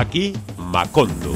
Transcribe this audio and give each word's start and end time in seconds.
Aquí 0.00 0.32
Macondo. 0.56 1.34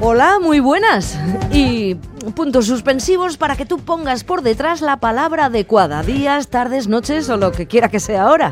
Hola, 0.00 0.40
muy 0.42 0.58
buenas. 0.58 1.16
Y 1.52 1.94
puntos 2.34 2.66
suspensivos 2.66 3.36
para 3.36 3.54
que 3.54 3.64
tú 3.64 3.78
pongas 3.78 4.24
por 4.24 4.42
detrás 4.42 4.80
la 4.80 4.96
palabra 4.96 5.44
adecuada. 5.44 6.02
Días, 6.02 6.48
tardes, 6.48 6.88
noches 6.88 7.28
o 7.28 7.36
lo 7.36 7.52
que 7.52 7.68
quiera 7.68 7.88
que 7.88 8.00
sea 8.00 8.24
ahora. 8.24 8.50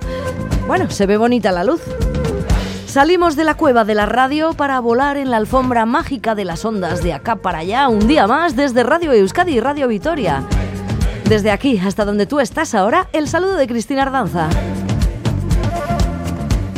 Bueno, 0.69 0.89
se 0.89 1.07
ve 1.07 1.17
bonita 1.17 1.51
la 1.51 1.65
luz. 1.65 1.83
Salimos 2.87 3.35
de 3.35 3.43
la 3.43 3.57
cueva 3.57 3.85
de 3.85 3.97
la 3.97 4.07
radio 4.07 4.53
para 4.53 4.79
volar 4.79 5.17
en 5.17 5.33
la 5.33 5.39
alfombra 5.39 5.87
mágica 5.87 6.37
de 6.37 6.45
las 6.45 6.65
ondas 6.65 7.03
de 7.03 7.15
acá 7.15 7.35
para 7.35 7.59
allá 7.59 7.89
un 7.89 8.07
día 8.07 8.29
más 8.29 8.55
desde 8.55 8.85
Radio 8.85 9.13
Euskadi 9.13 9.55
y 9.55 9.61
Radio 9.61 9.89
Vitoria. 9.89 10.45
Desde 11.29 11.51
aquí 11.51 11.79
hasta 11.79 12.05
donde 12.05 12.27
tú 12.27 12.39
estás 12.39 12.77
ahora, 12.77 13.09
el 13.13 13.27
saludo 13.27 13.57
de 13.57 13.67
Cristina 13.67 14.03
Ardanza. 14.03 14.49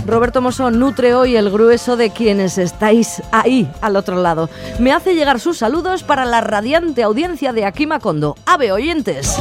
Roberto 0.06 0.40
Mosón 0.40 0.78
nutre 0.78 1.14
hoy 1.14 1.36
el 1.36 1.50
grueso 1.50 1.96
de 1.96 2.10
quienes 2.10 2.58
estáis 2.58 3.22
ahí 3.32 3.68
al 3.80 3.96
otro 3.96 4.22
lado. 4.22 4.48
Me 4.78 4.92
hace 4.92 5.14
llegar 5.14 5.40
sus 5.40 5.58
saludos 5.58 6.04
para 6.04 6.24
la 6.24 6.40
radiante 6.40 7.02
audiencia 7.02 7.52
de 7.52 7.64
Akima 7.64 7.98
Kondo. 7.98 8.36
Ave 8.46 8.70
oyentes. 8.72 9.36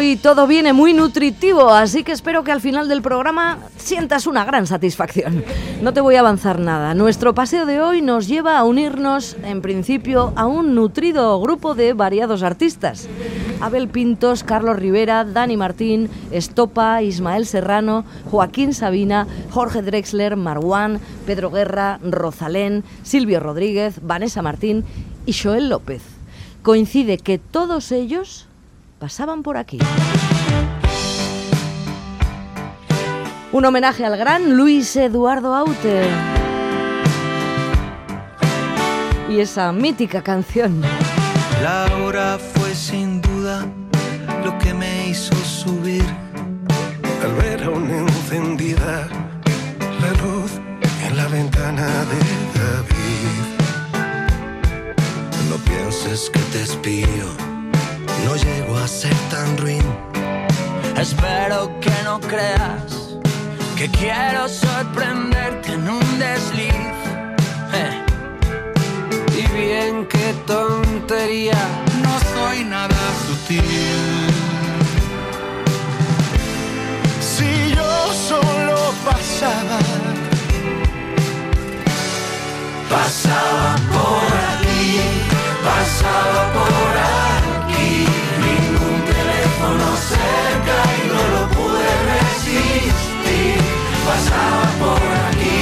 Hoy 0.00 0.16
todo 0.16 0.46
viene 0.46 0.72
muy 0.72 0.94
nutritivo, 0.94 1.68
así 1.68 2.04
que 2.04 2.12
espero 2.12 2.42
que 2.42 2.50
al 2.50 2.62
final 2.62 2.88
del 2.88 3.02
programa 3.02 3.58
sientas 3.76 4.26
una 4.26 4.46
gran 4.46 4.66
satisfacción. 4.66 5.44
No 5.82 5.92
te 5.92 6.00
voy 6.00 6.14
a 6.14 6.20
avanzar 6.20 6.58
nada. 6.58 6.94
Nuestro 6.94 7.34
paseo 7.34 7.66
de 7.66 7.82
hoy 7.82 8.00
nos 8.00 8.26
lleva 8.26 8.56
a 8.56 8.64
unirnos, 8.64 9.36
en 9.44 9.60
principio, 9.60 10.32
a 10.36 10.46
un 10.46 10.74
nutrido 10.74 11.38
grupo 11.42 11.74
de 11.74 11.92
variados 11.92 12.42
artistas. 12.42 13.10
Abel 13.60 13.88
Pintos, 13.88 14.42
Carlos 14.42 14.76
Rivera, 14.76 15.22
Dani 15.26 15.58
Martín, 15.58 16.08
Estopa, 16.30 17.02
Ismael 17.02 17.44
Serrano, 17.44 18.06
Joaquín 18.30 18.72
Sabina, 18.72 19.26
Jorge 19.50 19.82
Drexler, 19.82 20.34
Marwan, 20.34 20.98
Pedro 21.26 21.50
Guerra, 21.50 22.00
Rosalén, 22.02 22.84
Silvio 23.02 23.38
Rodríguez, 23.38 24.00
Vanessa 24.00 24.40
Martín 24.40 24.82
y 25.26 25.34
Joel 25.34 25.68
López. 25.68 26.00
Coincide 26.62 27.18
que 27.18 27.36
todos 27.36 27.92
ellos 27.92 28.46
pasaban 29.00 29.42
por 29.42 29.56
aquí. 29.56 29.78
Un 33.50 33.64
homenaje 33.64 34.04
al 34.04 34.16
gran 34.16 34.56
Luis 34.56 34.94
Eduardo 34.94 35.54
Aute. 35.54 36.02
Y 39.28 39.40
esa 39.40 39.72
mítica 39.72 40.22
canción. 40.22 40.82
La 41.62 41.86
hora 41.96 42.38
fue 42.38 42.74
sin 42.74 43.22
duda 43.22 43.66
lo 44.44 44.56
que 44.58 44.74
me 44.74 45.08
hizo 45.08 45.34
subir. 45.34 46.04
Al 47.24 47.32
ver 47.42 47.64
aún 47.64 47.90
encendida 47.90 49.08
la 50.02 50.10
luz 50.22 50.52
en 51.06 51.16
la 51.16 51.26
ventana 51.28 51.86
de 51.86 52.20
David. 52.60 53.44
No 55.48 55.56
pienses 55.64 56.30
que 56.30 56.40
te 56.52 56.62
espío 56.62 57.50
no 58.24 58.36
llego 58.36 58.69
a 58.82 58.88
ser 58.88 59.14
tan 59.30 59.58
ruin. 59.58 59.84
Espero 60.96 61.70
que 61.80 61.92
no 62.04 62.18
creas 62.20 63.18
que 63.76 63.88
quiero 63.90 64.48
sorprenderte 64.48 65.72
en 65.74 65.88
un 65.88 66.18
desliz. 66.18 66.94
Eh. 67.74 68.04
Y 69.36 69.46
bien, 69.54 70.06
qué 70.06 70.34
tontería, 70.46 71.60
no 72.02 72.14
soy 72.34 72.64
nada 72.64 73.00
sutil. 73.26 74.28
Si 77.20 77.74
yo 77.74 78.12
solo 78.28 78.76
pasaba, 79.04 79.78
pasaba 82.88 83.76
por 83.92 84.32
aquí, 84.54 85.00
pasaba 85.64 86.52
por 86.52 86.98
aquí 86.98 87.29
cerca 90.16 90.76
y 90.98 91.02
no 91.12 91.22
lo 91.34 91.42
pude 91.56 91.88
resistir. 92.12 93.56
Pasaba 94.06 94.64
por 94.82 95.02
aquí. 95.28 95.60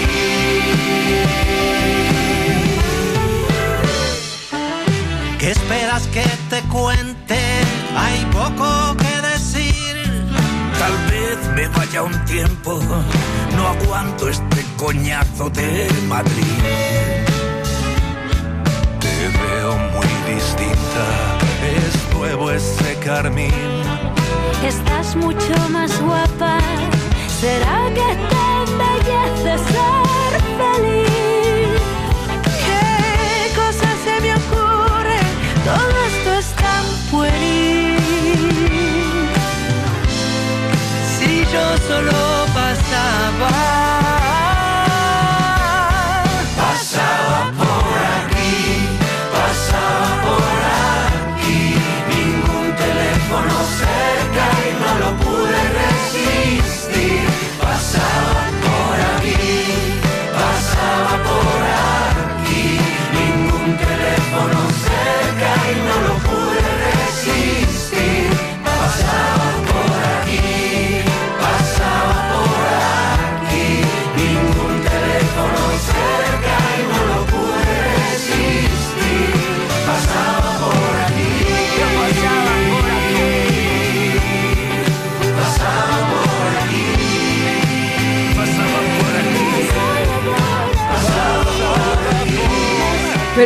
¿Qué 5.38 5.50
esperas 5.50 6.06
que 6.08 6.24
te 6.50 6.60
cuente? 6.68 7.38
Hay 7.96 8.18
poco 8.32 8.96
que 8.96 9.14
decir. 9.28 9.96
Tal 10.78 10.94
vez 11.10 11.38
me 11.54 11.68
vaya 11.68 12.02
un 12.02 12.24
tiempo. 12.24 12.80
No 13.56 13.68
aguanto 13.68 14.28
este 14.28 14.64
coñazo 14.76 15.50
de 15.50 15.88
Madrid. 16.08 16.58
Te 19.00 19.28
veo 19.40 19.76
muy 19.94 20.34
distinta. 20.34 21.04
Es 21.76 22.14
nuevo 22.14 22.50
ese 22.50 22.96
carmín 23.04 23.52
estás 24.66 25.16
mucho 25.16 25.54
más 25.70 26.00
guapa. 26.00 26.58
¿Será 27.40 27.88
que 27.94 28.08
te 28.30 28.42
embellece 28.64 29.52
ser 29.72 30.32
feliz? 30.58 31.80
¿Qué 32.66 33.54
cosas 33.54 33.96
se 34.04 34.20
me 34.20 34.34
ocurre? 34.34 35.20
Todo 35.64 35.94
esto 36.10 36.30
es 36.38 36.48
tan 36.64 36.84
pueril. 37.10 37.98
Si 41.18 41.44
yo 41.52 41.64
solo 41.88 42.18
pasaba. 42.54 44.07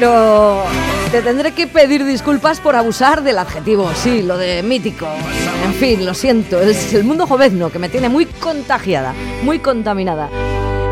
Pero 0.03 0.65
te 1.13 1.23
tendré 1.23 1.53
que 1.53 1.69
pedir 1.69 2.05
disculpas 2.05 2.59
por 2.59 2.75
abusar 2.75 3.23
del 3.23 3.39
adjetivo, 3.39 3.89
sí, 3.95 4.25
lo 4.25 4.37
de 4.37 4.61
mítico. 4.65 5.07
En 5.65 5.75
fin, 5.75 6.05
lo 6.05 6.13
siento, 6.13 6.61
es 6.61 6.93
el 6.93 7.05
mundo 7.05 7.25
jovezno 7.25 7.71
que 7.71 7.79
me 7.79 7.89
tiene 7.89 8.09
muy 8.09 8.27
contagiada, 8.27 9.15
muy 9.45 9.61
contaminada. 9.61 10.29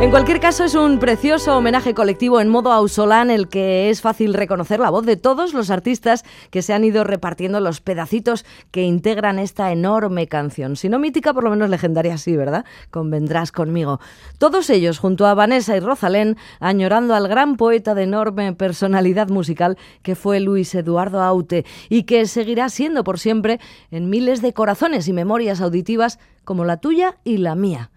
En 0.01 0.09
cualquier 0.11 0.41
caso, 0.41 0.65
es 0.65 0.75
un 0.75 0.99
precioso 0.99 1.55
homenaje 1.59 1.93
colectivo 1.93 2.41
en 2.41 2.49
modo 2.49 2.73
ausolán, 2.73 3.31
el 3.31 3.49
que 3.49 3.91
es 3.91 4.01
fácil 4.01 4.33
reconocer 4.33 4.81
la 4.81 4.89
voz 4.89 5.05
de 5.05 5.19
todos 5.19 5.53
los 5.53 5.69
artistas 5.69 6.25
que 6.51 6.63
se 6.63 6.73
han 6.73 6.85
ido 6.85 7.05
repartiendo 7.05 7.61
los 7.61 7.83
pedacitos 7.83 8.47
que 8.71 8.83
integran 8.83 9.39
esta 9.39 9.71
enorme 9.73 10.27
canción. 10.27 10.77
Si 10.77 10.89
no 10.89 10.99
mítica, 10.99 11.35
por 11.35 11.45
lo 11.45 11.51
menos 11.51 11.69
legendaria, 11.69 12.17
sí, 12.17 12.35
¿verdad? 12.35 12.65
Convendrás 12.91 13.53
conmigo. 13.53 14.01
Todos 14.39 14.71
ellos, 14.71 14.99
junto 14.99 15.27
a 15.27 15.35
Vanessa 15.35 15.77
y 15.77 15.81
Rosalén, 15.81 16.39
añorando 16.61 17.15
al 17.15 17.29
gran 17.29 17.59
poeta 17.59 17.95
de 17.95 18.05
enorme 18.05 18.55
personalidad 18.55 19.29
musical 19.29 19.77
que 20.03 20.15
fue 20.15 20.41
Luis 20.41 20.75
Eduardo 20.75 21.21
Aute 21.21 21.67
y 21.91 22.05
que 22.05 22.25
seguirá 22.25 22.71
siendo 22.71 23.05
por 23.05 23.19
siempre 23.19 23.61
en 23.91 24.09
miles 24.09 24.41
de 24.41 24.55
corazones 24.55 25.09
y 25.09 25.13
memorias 25.13 25.61
auditivas 25.61 26.19
como 26.45 26.65
la 26.65 26.79
tuya 26.79 27.19
y 27.23 27.37
la 27.37 27.55
mía. 27.55 27.91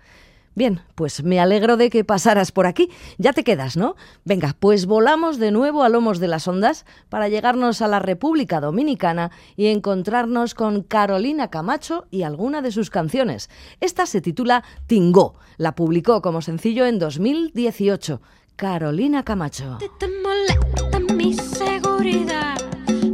Bien, 0.56 0.82
pues 0.96 1.24
me 1.24 1.40
alegro 1.40 1.78
de 1.78 1.90
que 1.90 2.04
pasaras 2.04 2.52
por 2.52 2.68
aquí. 2.68 2.90
Ya 3.18 3.34
te 3.34 3.44
quedas, 3.44 3.76
¿no? 3.76 3.96
Venga, 4.24 4.56
pues 4.60 4.86
volamos 4.86 5.40
de 5.40 5.52
nuevo 5.52 5.84
a 5.84 5.90
lomos 5.90 6.20
de 6.20 6.28
las 6.28 6.48
ondas 6.48 6.86
para 7.10 7.28
llegarnos 7.28 7.82
a 7.82 7.88
la 7.88 8.00
República 8.00 8.60
Dominicana 8.60 9.32
y 9.56 9.68
encontrarnos 9.68 10.54
con 10.54 10.84
Carolina 10.84 11.50
Camacho 11.50 12.06
y 12.12 12.24
alguna 12.24 12.62
de 12.62 12.72
sus 12.72 12.90
canciones. 12.90 13.50
Esta 13.82 14.06
se 14.06 14.22
titula 14.22 14.64
Tingó. 14.86 15.36
La 15.58 15.74
publicó 15.74 16.22
como 16.22 16.42
sencillo 16.42 16.86
en 16.86 17.00
2018. 17.00 18.22
Carolina 18.56 19.24
Camacho. 19.24 19.80
Te 20.00 20.08
molesta 20.08 21.00
mi 21.16 21.34
seguridad? 21.34 22.58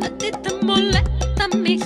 ¿A 0.01 0.09
ti 0.17 0.31
te 0.31 0.65
molesta 0.65 1.47
mi 1.55 1.79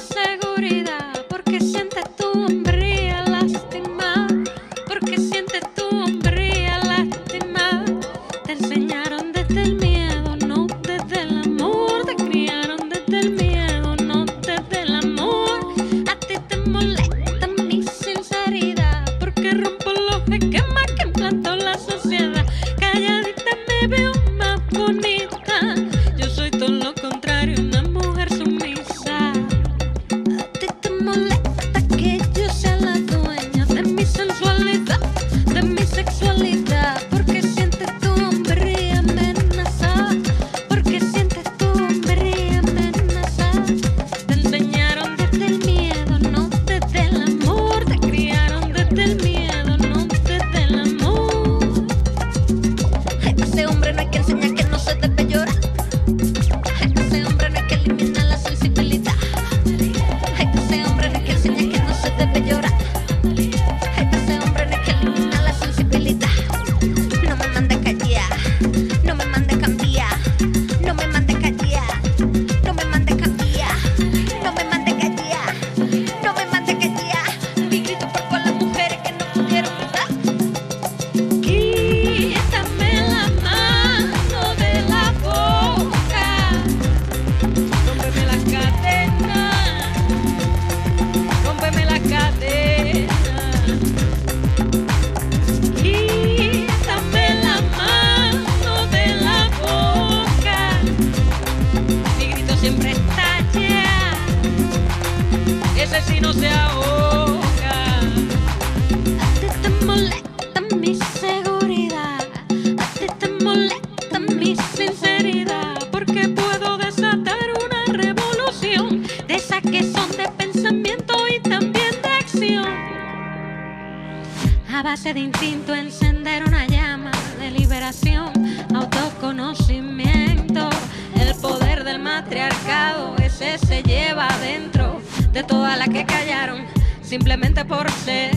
base 124.93 125.11
de 125.15 125.21
instinto, 125.21 125.73
encender 125.73 126.43
una 126.43 126.67
llama 126.67 127.09
de 127.39 127.49
liberación, 127.49 128.31
autoconocimiento. 128.75 130.69
El 131.15 131.33
poder 131.41 131.83
del 131.83 131.97
matriarcado, 131.97 133.15
ese 133.17 133.57
se 133.57 133.81
lleva 133.81 134.27
adentro 134.27 135.01
de 135.31 135.43
todas 135.43 135.79
las 135.79 135.89
que 135.89 136.05
callaron, 136.05 136.67
simplemente 137.01 137.65
por 137.65 137.89
ser, 137.89 138.35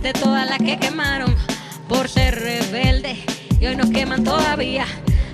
de 0.00 0.14
todas 0.14 0.48
las 0.48 0.56
que 0.56 0.78
quemaron, 0.78 1.36
por 1.90 2.08
ser 2.08 2.40
rebelde. 2.40 3.22
Y 3.60 3.66
hoy 3.66 3.76
nos 3.76 3.90
queman 3.90 4.24
todavía, 4.24 4.86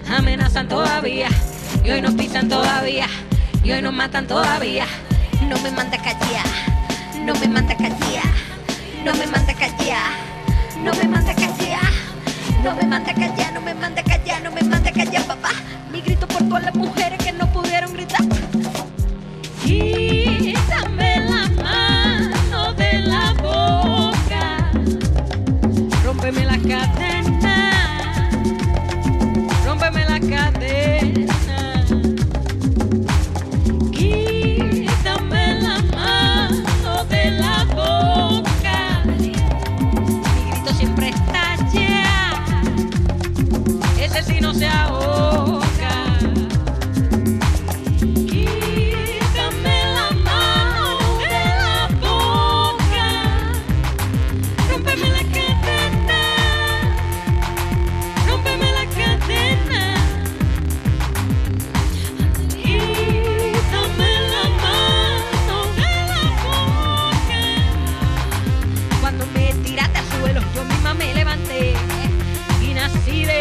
amenazan 0.09 0.67
todavía, 0.67 1.29
y 1.85 1.91
hoy 1.93 2.03
nos 2.03 2.15
pisan 2.15 2.49
todavía, 2.49 3.07
y 3.63 3.71
hoy 3.71 3.81
nos 3.81 3.93
matan 3.95 4.27
todavía. 4.27 4.87
No 5.49 5.57
me 5.61 5.71
manda 5.71 5.99
callar, 5.99 6.47
no 7.21 7.33
me 7.37 7.47
manda 7.47 7.77
callar, 7.77 8.25
no 9.05 9.15
me 9.15 9.27
manda 9.29 9.55
callar. 9.55 10.34
No 10.85 10.93
me 10.93 11.09
mande 11.09 11.35
callar, 11.35 11.81
ah. 11.83 11.91
no 12.63 12.77
me 12.77 12.83
mande 12.87 13.15
callar, 13.15 13.55
no 13.55 13.61
me 13.63 13.73
mande 13.73 14.03
callar, 14.05 14.43
no 14.43 14.51
me 14.51 14.63
mande 14.63 14.93
callar, 14.93 15.25
papá. 15.25 15.49
Mi 15.91 16.03
grito 16.03 16.29
por 16.29 16.47
todas 16.47 16.65
las 16.65 16.75
mujeres 16.75 17.19
que 17.25 17.33
no 17.33 17.51
pudieron 17.51 17.95
gritar. 17.95 18.21
Quítame 19.63 21.21
la 21.31 21.49
mano 21.63 22.75
de 22.75 22.99
la 22.99 23.33
boca, 23.33 24.71
rompeme 26.05 26.45
la 26.45 26.59
cadena. 26.59 27.24
si 44.35 44.41
no 44.41 44.53
se 44.53 44.67
ahoga. 44.67 45.04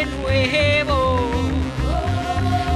de 0.06 0.18
nuevo. 0.18 1.18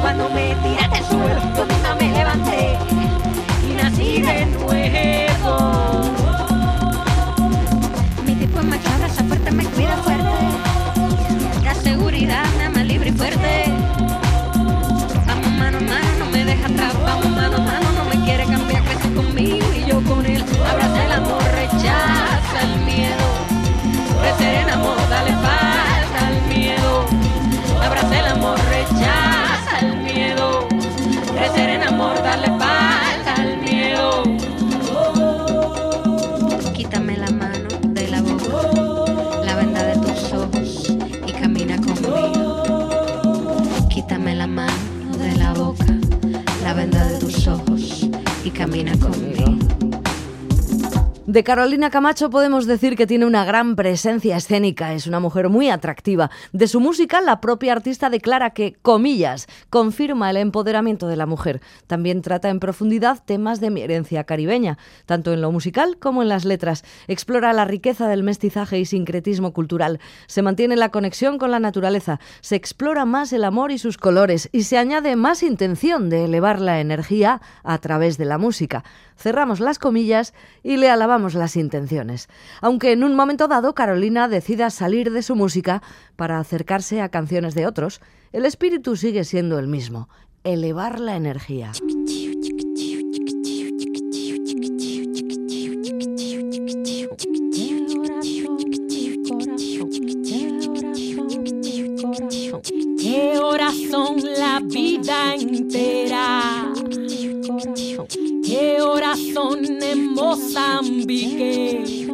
Cuando 0.02 0.30
me 0.30 0.56
tiraste 0.56 0.98
al 0.98 1.06
suelo, 1.06 1.42
yo 1.56 1.66
misma 1.66 1.96
me 1.96 2.12
levanté 2.12 2.78
y 3.68 3.74
nací 3.74 4.22
de 4.22 4.46
nuevo. 4.46 5.58
Mi 8.26 8.36
tipo 8.36 8.60
es 8.60 8.66
machada, 8.66 9.08
esa 9.08 9.24
fuerte 9.24 9.52
me 9.52 9.66
cuida 9.66 9.98
fuerte. 9.98 10.27
De 51.38 51.44
Carolina 51.44 51.91
Camacho 51.91 52.32
podemos 52.32 52.65
decir 52.65 52.96
que 52.96 53.06
tiene 53.06 53.27
una 53.27 53.46
gran 53.46 53.75
presencia 53.75 54.38
escénica, 54.38 54.96
es 54.96 55.06
una 55.06 55.20
mujer 55.20 55.50
muy 55.50 55.70
atractiva. 55.70 56.32
De 56.51 56.67
su 56.67 56.79
música, 56.79 57.22
la 57.22 57.41
propia 57.41 57.74
artista 57.74 58.10
declara 58.10 58.56
que, 58.56 58.74
comillas, 58.82 59.46
confirma 59.70 60.32
el 60.32 60.38
empoderamiento 60.38 61.08
de 61.08 61.15
la 61.15 61.27
mujer. 61.27 61.62
También 61.86 62.24
trata 62.24 62.50
en 62.50 62.60
profundidad 62.60 63.24
temas 63.24 63.60
de 63.60 63.70
mi 63.70 63.84
herencia 63.84 64.24
caribeña, 64.24 64.79
tanto 65.06 65.32
en 65.32 65.41
lo 65.41 65.51
musical 65.51 66.00
como 66.00 66.24
en 66.24 66.29
las 66.29 66.44
letras. 66.44 66.84
Explora 67.08 67.53
la 67.53 67.65
riqueza 67.65 68.08
del 68.08 68.24
mestizaje 68.24 68.79
y 68.79 68.86
sincretismo 68.86 69.53
cultural. 69.53 70.00
Se 70.25 70.41
mantiene 70.41 70.75
la 70.75 70.89
conexión 70.89 71.38
con 71.38 71.51
la 71.51 71.60
naturaleza, 71.60 72.20
se 72.41 72.56
explora 72.56 73.06
más 73.06 73.32
el 73.32 73.44
amor 73.44 73.72
y 73.72 73.77
sus 73.77 74.00
colores 74.00 74.50
y 74.51 74.63
se 74.63 74.79
añade 74.79 75.15
más 75.15 75.44
intención 75.44 76.10
de 76.10 76.25
elevar 76.25 76.60
la 76.60 76.82
energía 76.82 77.41
a 77.63 77.77
través 77.77 78.17
de 78.17 78.25
la 78.25 78.39
música 78.39 78.84
cerramos 79.18 79.60
las 79.60 79.80
comillas 79.80 80.34
y 80.64 80.78
le 80.78 80.90
alabamos 80.90 81.34
las 81.34 81.56
intenciones. 81.56 82.28
Aunque 82.62 82.92
en 82.92 83.04
un 83.04 83.16
momento 83.16 83.48
dado 83.48 83.74
Carolina 83.74 84.28
decida 84.28 84.70
salir 84.70 85.12
de 85.12 85.24
su 85.24 85.36
música 85.36 85.82
para 86.16 86.40
acercarse 86.40 87.02
a 87.02 87.10
canciones 87.10 87.56
de 87.56 87.68
otros, 87.68 88.02
el 88.32 88.46
espíritu 88.46 88.96
sigue 88.96 89.24
siendo 89.24 89.60
el 89.60 89.68
mismo, 89.68 90.10
elevar 90.44 91.00
la 91.00 91.16
energía. 91.16 91.72
¿Qué 103.00 103.40
horas 103.40 103.76
son 103.90 104.22
la 104.38 104.60
vida 104.64 105.34
entera? 105.36 106.07
En 109.66 110.14
Mozambique? 110.14 112.08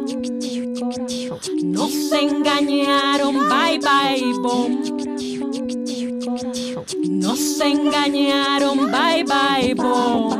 Nos 1.62 2.12
engañaron, 2.12 3.34
bye 3.48 3.78
bye 3.78 4.32
bom. 4.40 4.80
Nos 7.08 7.60
engañaron, 7.60 8.90
bye 8.90 9.24
bye 9.24 9.74
bom. 9.74 10.33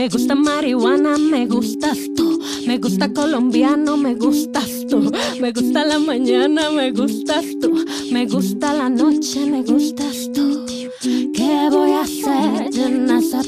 Me 0.00 0.08
gusta 0.08 0.34
marihuana, 0.34 1.18
me 1.18 1.44
gustas 1.44 1.98
tú. 2.16 2.40
Me 2.66 2.78
gusta 2.78 3.12
colombiano, 3.12 3.98
me 3.98 4.14
gustas 4.14 4.86
tú. 4.88 5.12
Me 5.38 5.52
gusta 5.52 5.84
la 5.84 5.98
mañana, 5.98 6.70
me 6.70 6.90
gustas 6.90 7.44
tú. 7.60 7.84
Me 8.10 8.24
gusta 8.24 8.72
la 8.72 8.88
noche, 8.88 9.44
me 9.44 9.62
gustas 9.62 10.30
tú. 10.32 10.64
¿Qué 11.02 11.68
voy 11.70 11.90
a 11.90 12.00
hacer? 12.00 12.70
Yo 12.70 12.88
no 12.88 13.20
sé 13.20 13.40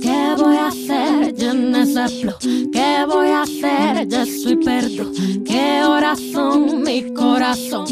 ¿Qué 0.00 0.34
voy 0.36 0.56
a 0.56 0.66
hacer? 0.66 1.32
Yo 1.36 1.54
no 1.54 1.84
¿Qué 2.72 3.04
voy 3.06 3.28
a 3.28 3.42
hacer? 3.42 4.08
Yo 4.08 4.26
soy 4.26 4.56
perdido. 4.56 5.12
¿Qué 5.44 5.84
horas 5.84 6.20
mi 6.84 7.14
corazón? 7.14 7.86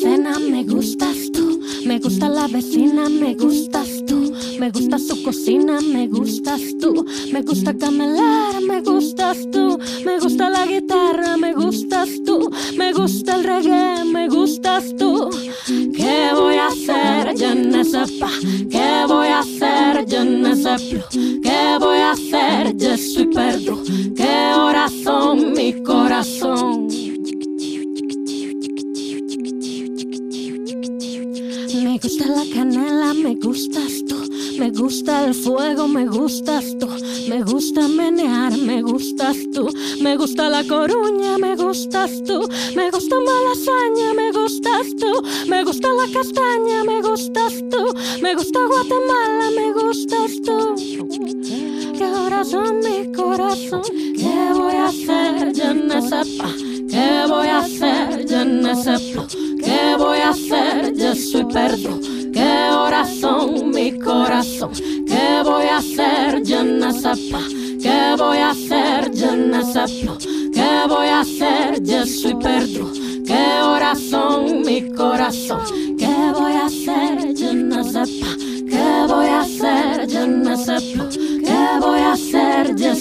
Cena, 0.00 0.38
me 0.38 0.64
gustas 0.64 1.30
tú. 1.32 1.60
Me 1.84 1.98
gusta 1.98 2.28
la 2.28 2.46
vecina, 2.48 3.08
me 3.08 3.34
gustas 3.34 4.04
tú. 4.06 4.32
Me 4.58 4.70
gusta 4.70 4.98
su 4.98 5.22
cocina, 5.22 5.80
me 5.80 6.08
gustas 6.08 6.60
tú. 6.80 7.04
Me 7.32 7.42
gusta 7.42 7.76
camelar, 7.76 8.60
me 8.62 8.80
gustas 8.80 9.38
tú. 9.50 9.78
Me 10.04 10.18
gusta 10.18 10.50
la 10.50 10.66
guitarra, 10.66 11.36
me 11.36 11.54
gustas 11.54 12.08
tú. 12.24 12.50
Me 12.76 12.92
gusta 12.92 13.36
el 13.36 13.44
reggae, 13.44 14.04
me 14.04 14.28
gustas 14.28 14.84
tú. 14.96 15.30
¿Qué 15.66 16.30
voy 16.34 16.56
a 16.56 16.68
hacer? 16.68 17.34
Yo 17.36 17.54
no 17.54 17.84
sé 17.84 18.04
¿Qué 18.70 19.04
voy 19.06 19.28
a 19.28 19.40
hacer? 19.40 20.06
Yo 20.06 20.24
no 20.24 20.54
sé 20.56 21.00
¿Qué 21.42 21.76
voy 21.80 21.98
a 21.98 22.10
hacer? 22.12 22.76
Yo 22.76 22.96
soy 22.96 23.26
perdido. 23.26 23.82
¿Qué 24.16 24.52
horas 24.58 24.92
son 25.04 25.52
mi 25.52 25.82
corazón? 25.82 27.05
Me 31.96 32.02
gusta 32.02 32.26
la 32.26 32.44
canela, 32.54 33.14
me 33.14 33.34
gustas 33.36 34.04
tú. 34.06 34.16
Me 34.58 34.70
gusta 34.70 35.24
el 35.24 35.34
fuego, 35.34 35.88
me 35.88 36.06
gustas 36.06 36.76
tú. 36.78 36.88
Me 37.26 37.42
gusta 37.42 37.88
menear, 37.88 38.54
me 38.54 38.82
gustas 38.82 39.38
tú. 39.50 39.72
Me 40.02 40.14
gusta 40.18 40.50
la 40.50 40.62
coruña, 40.64 41.38
me 41.38 41.56
gustas 41.56 42.22
tú. 42.22 42.46
Me 42.76 42.90
gusta 42.90 43.16
malasaña, 43.18 44.12
me 44.12 44.30
gustas 44.30 44.94
tú. 45.00 45.22
Me 45.48 45.64
gusta 45.64 45.88
la 45.88 46.12
castaña, 46.12 46.84
me 46.84 47.00
gustas 47.00 47.54
tú. 47.70 47.86
Me 48.20 48.34
gusta 48.34 48.58
Guatemala, 48.66 49.50
me 49.56 49.72
gustas 49.72 50.32
tú. 50.44 50.74
¿Qué 51.96 52.12
corazón, 52.12 52.80
mi 52.80 53.10
corazón? 53.10 53.82
¿Qué 54.14 54.52
voy 54.52 54.74
a 54.74 54.88
hacer? 54.88 55.52
Yo 55.54 55.72
no 55.72 56.02
sé 56.06 56.75
¿Qué 56.90 57.24
voy 57.28 57.48
a 57.48 57.58
hacer? 57.58 58.26
Yo 58.26 58.44
no 58.44 58.74
sé 58.82 58.94
¿Qué 59.64 59.96
voy 59.98 60.18
a 60.18 60.30
hacer? 60.30 60.94
Yo 60.96 61.14
soy 61.14 61.44
perdido. 61.44 61.98
¿Qué 62.32 62.70
horas 62.70 63.08
son 63.20 63.70
mi 63.70 63.98
corazón? 63.98 64.70
¿Qué 64.74 65.42
voy 65.44 65.66
a 65.66 65.78
hacer? 65.78 66.42
Yo 66.42 66.62
no 66.62 66.92
sé 66.92 67.12
¿Qué 67.82 68.14
voy 68.18 68.38
a 68.38 68.50
hacer? 68.50 69.12
Yo 69.12 69.36
no 69.36 69.64
sé 69.64 70.08
¿Qué 70.52 70.86
voy 70.88 71.06
a 71.06 71.20
hacer? 71.20 71.82
Yo 71.82 72.06
soy 72.06 72.34
perdido. 72.34 72.90
¿Qué 73.26 73.62
horas 73.62 73.98
son 74.00 74.62
mi 74.62 74.90
corazón? 74.92 75.60
¿Qué 75.98 76.14
voy 76.34 76.52
a 76.52 76.66
hacer? 76.66 77.34
Yo 77.34 77.52
no 77.52 77.84
sé 77.84 78.02
¿Qué 78.68 79.06
voy 79.08 79.26
a 79.26 79.40
hacer? 79.40 80.06
Yo 80.08 80.26
no 80.26 80.56
sé 80.56 80.76
¿Qué 81.44 81.80
voy 81.80 82.00
a 82.00 82.12
hacer? 82.12 82.74
Yo 82.76 82.94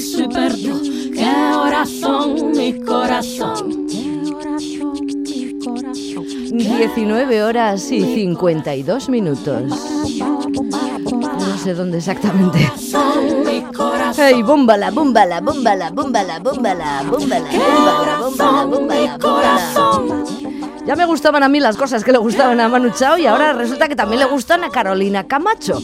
19 6.86 7.44
horas 7.44 7.92
y 7.92 8.00
52 8.14 9.10
minutos. 9.10 9.64
No 11.02 11.58
sé 11.58 11.74
dónde 11.74 11.98
exactamente. 11.98 12.60
¡Hey, 14.16 14.44
bómbala, 14.44 14.92
bómbala, 14.92 15.42
bómbala, 15.42 15.90
bómbala, 15.90 16.40
bómbala, 16.40 16.40
bómbala, 16.40 17.04
bómbala, 17.10 18.20
bómbala, 18.20 18.66
bómbala, 18.68 19.18
bómbala! 19.18 20.24
Ya 20.86 20.96
me 20.96 21.06
gustaban 21.06 21.42
a 21.42 21.50
mí 21.50 21.60
las 21.60 21.76
cosas 21.76 22.04
que 22.04 22.12
le 22.12 22.20
gustaban 22.20 22.60
a 22.60 22.70
Manu 22.70 22.92
Chao 22.92 23.18
y 23.18 23.26
ahora 23.26 23.54
resulta 23.54 23.88
que 23.88 23.96
también 23.96 24.20
le 24.20 24.28
gustan 24.28 24.64
a 24.64 24.70
Carolina 24.70 25.24
Camacho. 25.24 25.82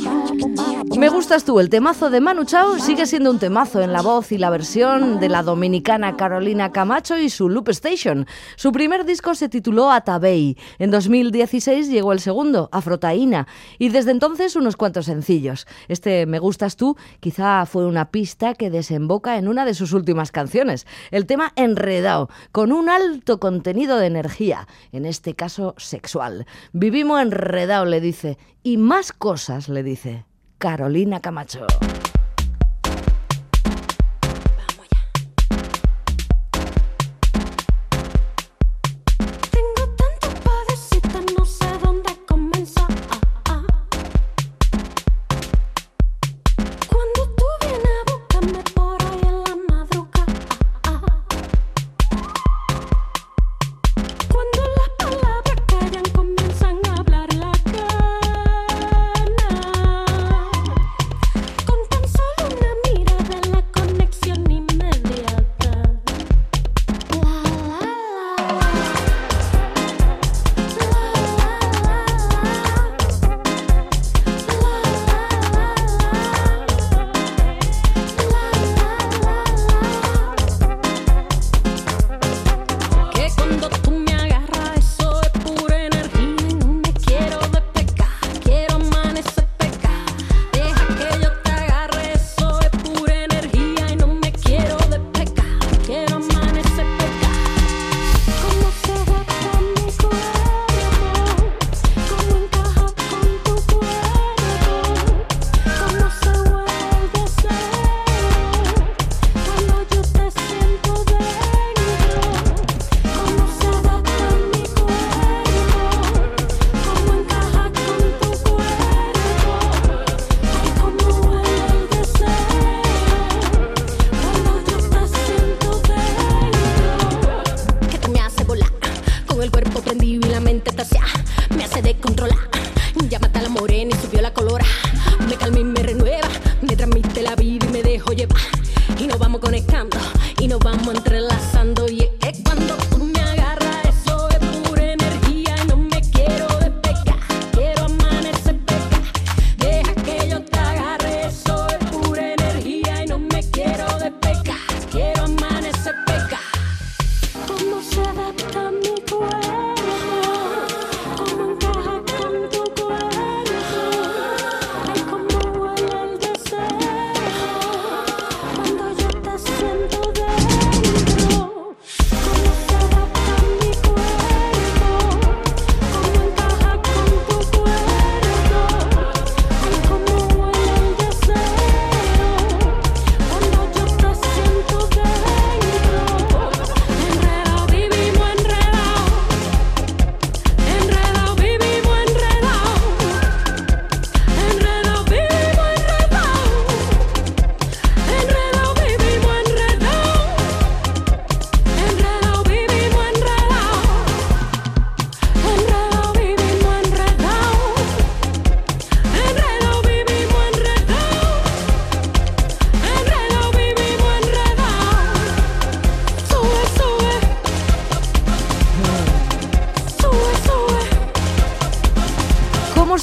Me 0.98 1.10
gustas 1.10 1.46
tú, 1.46 1.60
el 1.60 1.70
temazo 1.70 2.10
de 2.10 2.20
Manu 2.22 2.44
Chao 2.44 2.78
sigue 2.78 3.06
siendo 3.06 3.32
un 3.32 3.40
temazo 3.40 3.82
en 3.82 3.94
la 3.94 4.02
voz 4.02 4.32
y 4.32 4.38
la 4.38 4.50
versión 4.50 5.20
de 5.20 5.30
la 5.30 5.42
dominicana 5.42 6.18
Carolina 6.18 6.72
Camacho 6.72 7.18
y 7.18 7.30
su 7.30 7.50
Loop 7.50 7.70
Station. 7.70 8.28
Su 8.56 8.72
primer 8.72 9.06
disco 9.06 9.34
se 9.34 9.50
tituló 9.50 9.90
Atabey. 9.90 10.58
En 10.80 10.92
2016 10.92 11.90
llegó 11.90 12.12
el 12.14 12.20
segundo, 12.20 12.70
Afrotaína, 12.72 13.48
y 13.80 13.90
desde 13.90 14.12
entonces 14.12 14.56
unos 14.56 14.76
cuantos 14.76 15.06
sencillos. 15.06 15.66
Este 15.88 16.26
Me 16.26 16.40
gustas 16.40 16.76
tú 16.76 16.98
quizá 17.20 17.66
fue 17.66 17.86
una 17.86 18.12
pista 18.12 18.54
que 18.54 18.70
desemboca 18.70 19.38
en 19.38 19.48
una 19.48 19.66
de 19.66 19.74
sus 19.74 19.94
últimas 19.94 20.32
canciones, 20.32 20.86
el 21.10 21.26
tema 21.26 21.54
Enredao, 21.56 22.30
con 22.52 22.72
un 22.72 22.90
alto 22.90 23.40
contenido 23.40 23.98
de 23.98 24.08
energía, 24.08 24.68
en 24.92 25.06
este 25.06 25.36
caso 25.36 25.74
sexual. 25.78 26.46
Vivimos 26.74 27.22
enredao, 27.22 27.86
le 27.86 28.02
dice, 28.02 28.38
y 28.62 28.78
más 28.78 29.14
cosas, 29.14 29.70
le 29.70 29.84
dice. 29.84 30.26
Carolina 30.62 31.20
Camacho. 31.20 31.66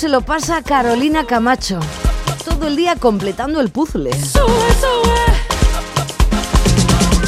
Lo 0.08 0.22
pasa 0.22 0.62
Carolina 0.62 1.26
Camacho? 1.26 1.80
Todo 2.44 2.66
el 2.66 2.76
día 2.76 2.96
completando 2.96 3.60
el 3.60 3.70
puzzle. 3.70 4.10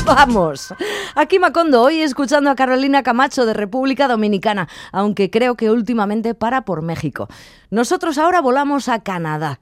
Vamos. 0.06 0.72
Aquí 1.14 1.38
Macondo, 1.38 1.82
hoy 1.82 2.00
escuchando 2.00 2.48
a 2.48 2.56
Carolina 2.56 3.02
Camacho 3.02 3.44
de 3.44 3.52
República 3.52 4.08
Dominicana, 4.08 4.66
aunque 4.92 5.30
creo 5.30 5.56
que 5.56 5.70
últimamente 5.70 6.34
para 6.34 6.62
por 6.62 6.80
México. 6.80 7.28
Nosotros 7.70 8.16
ahora 8.16 8.40
volamos 8.40 8.88
a 8.88 9.00
Canadá. 9.00 9.60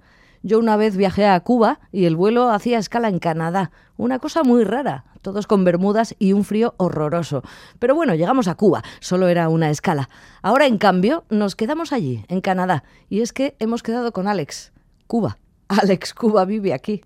Yo 0.49 0.59
una 0.59 0.79
vez 0.79 0.97
viajé 0.97 1.27
a 1.27 1.39
Cuba 1.41 1.79
y 1.93 2.07
el 2.07 2.17
vuelo 2.17 2.49
hacía 2.49 2.79
escala 2.79 3.11
en 3.11 3.19
Canadá. 3.19 3.71
Una 3.99 4.19
cosa 4.19 4.45
muy 4.45 4.65
rara, 4.65 5.05
todos 5.21 5.47
con 5.47 5.63
bermudas 5.63 6.15
y 6.19 6.33
un 6.33 6.43
frío 6.43 6.73
horroroso. 6.79 7.43
Pero 7.79 7.95
bueno, 7.95 8.15
llegamos 8.15 8.49
a 8.49 8.55
Cuba, 8.55 8.83
solo 8.99 9.29
era 9.29 9.51
una 9.51 9.69
escala. 9.69 10.09
Ahora, 10.41 10.65
en 10.65 10.79
cambio, 10.79 11.25
nos 11.29 11.55
quedamos 11.55 11.93
allí, 11.93 12.25
en 12.29 12.41
Canadá. 12.41 12.83
Y 13.11 13.21
es 13.21 13.35
que 13.35 13.57
hemos 13.59 13.83
quedado 13.83 14.13
con 14.13 14.27
Alex. 14.27 14.73
Cuba. 15.07 15.37
Alex 15.69 16.15
Cuba 16.15 16.47
vive 16.47 16.73
aquí. 16.73 17.03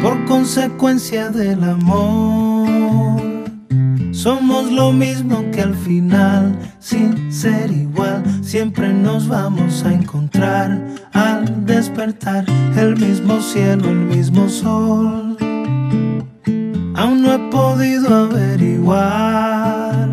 por 0.00 0.24
consecuencia 0.26 1.30
del 1.30 1.64
amor. 1.64 2.55
Somos 4.16 4.72
lo 4.72 4.92
mismo 4.92 5.44
que 5.52 5.60
al 5.60 5.74
final, 5.74 6.58
sin 6.78 7.30
ser 7.30 7.70
igual, 7.70 8.24
siempre 8.42 8.90
nos 8.90 9.28
vamos 9.28 9.84
a 9.84 9.92
encontrar 9.92 10.82
al 11.12 11.66
despertar 11.66 12.46
el 12.78 12.96
mismo 12.96 13.42
cielo, 13.42 13.90
el 13.90 13.98
mismo 13.98 14.48
sol. 14.48 15.36
Aún 16.94 17.20
no 17.20 17.34
he 17.34 17.38
podido 17.50 18.24
averiguar 18.24 20.08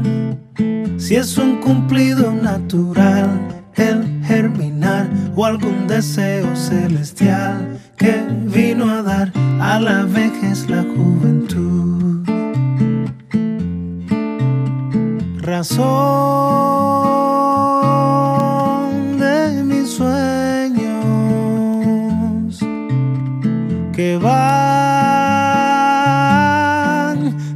si 0.97 1.15
es 1.15 1.37
un 1.37 1.61
cumplido 1.61 2.33
natural 2.33 3.29
el 3.75 4.21
germinar 4.25 5.09
o 5.33 5.45
algún 5.45 5.87
deseo 5.87 6.53
celestial 6.57 7.79
que 7.95 8.21
vino 8.53 8.91
a 8.91 9.01
dar 9.01 9.31
a 9.61 9.79
la 9.79 10.03
vejez 10.03 10.69
la 10.69 10.83
juventud. 10.83 11.32
razón 15.63 15.87
de 19.17 19.63
mis 19.63 19.91
sueños 19.91 20.89
que 23.95 24.17
van 24.17 24.33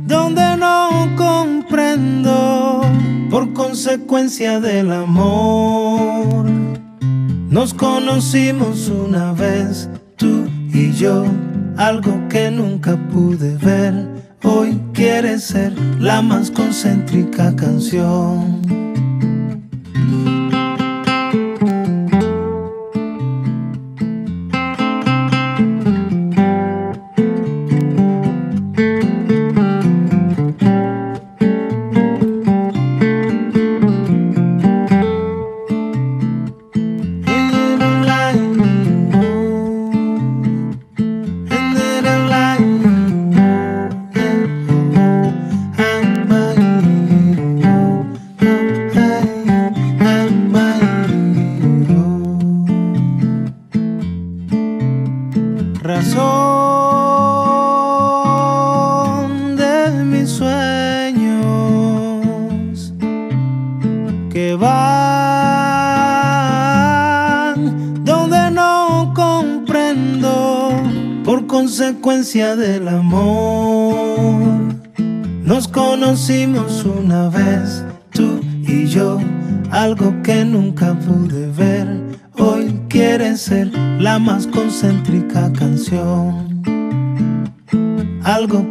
donde 0.08 0.56
no 0.56 1.10
comprendo 1.18 2.82
por 3.30 3.52
consecuencia 3.52 4.62
del 4.62 4.94
amor. 4.94 6.46
Nos 7.50 7.74
conocimos 7.74 8.88
una 8.88 9.34
vez, 9.34 9.90
tú 10.16 10.48
y 10.74 10.94
yo, 10.94 11.26
algo 11.76 12.14
que 12.30 12.52
nunca 12.52 12.96
pude 13.12 13.58
ver 13.58 14.17
Hoy 15.08 15.14
quiere 15.14 15.40
ser 15.40 15.72
la 16.02 16.22
más 16.22 16.52
concéntrica 16.52 17.56
canción. 17.56 18.57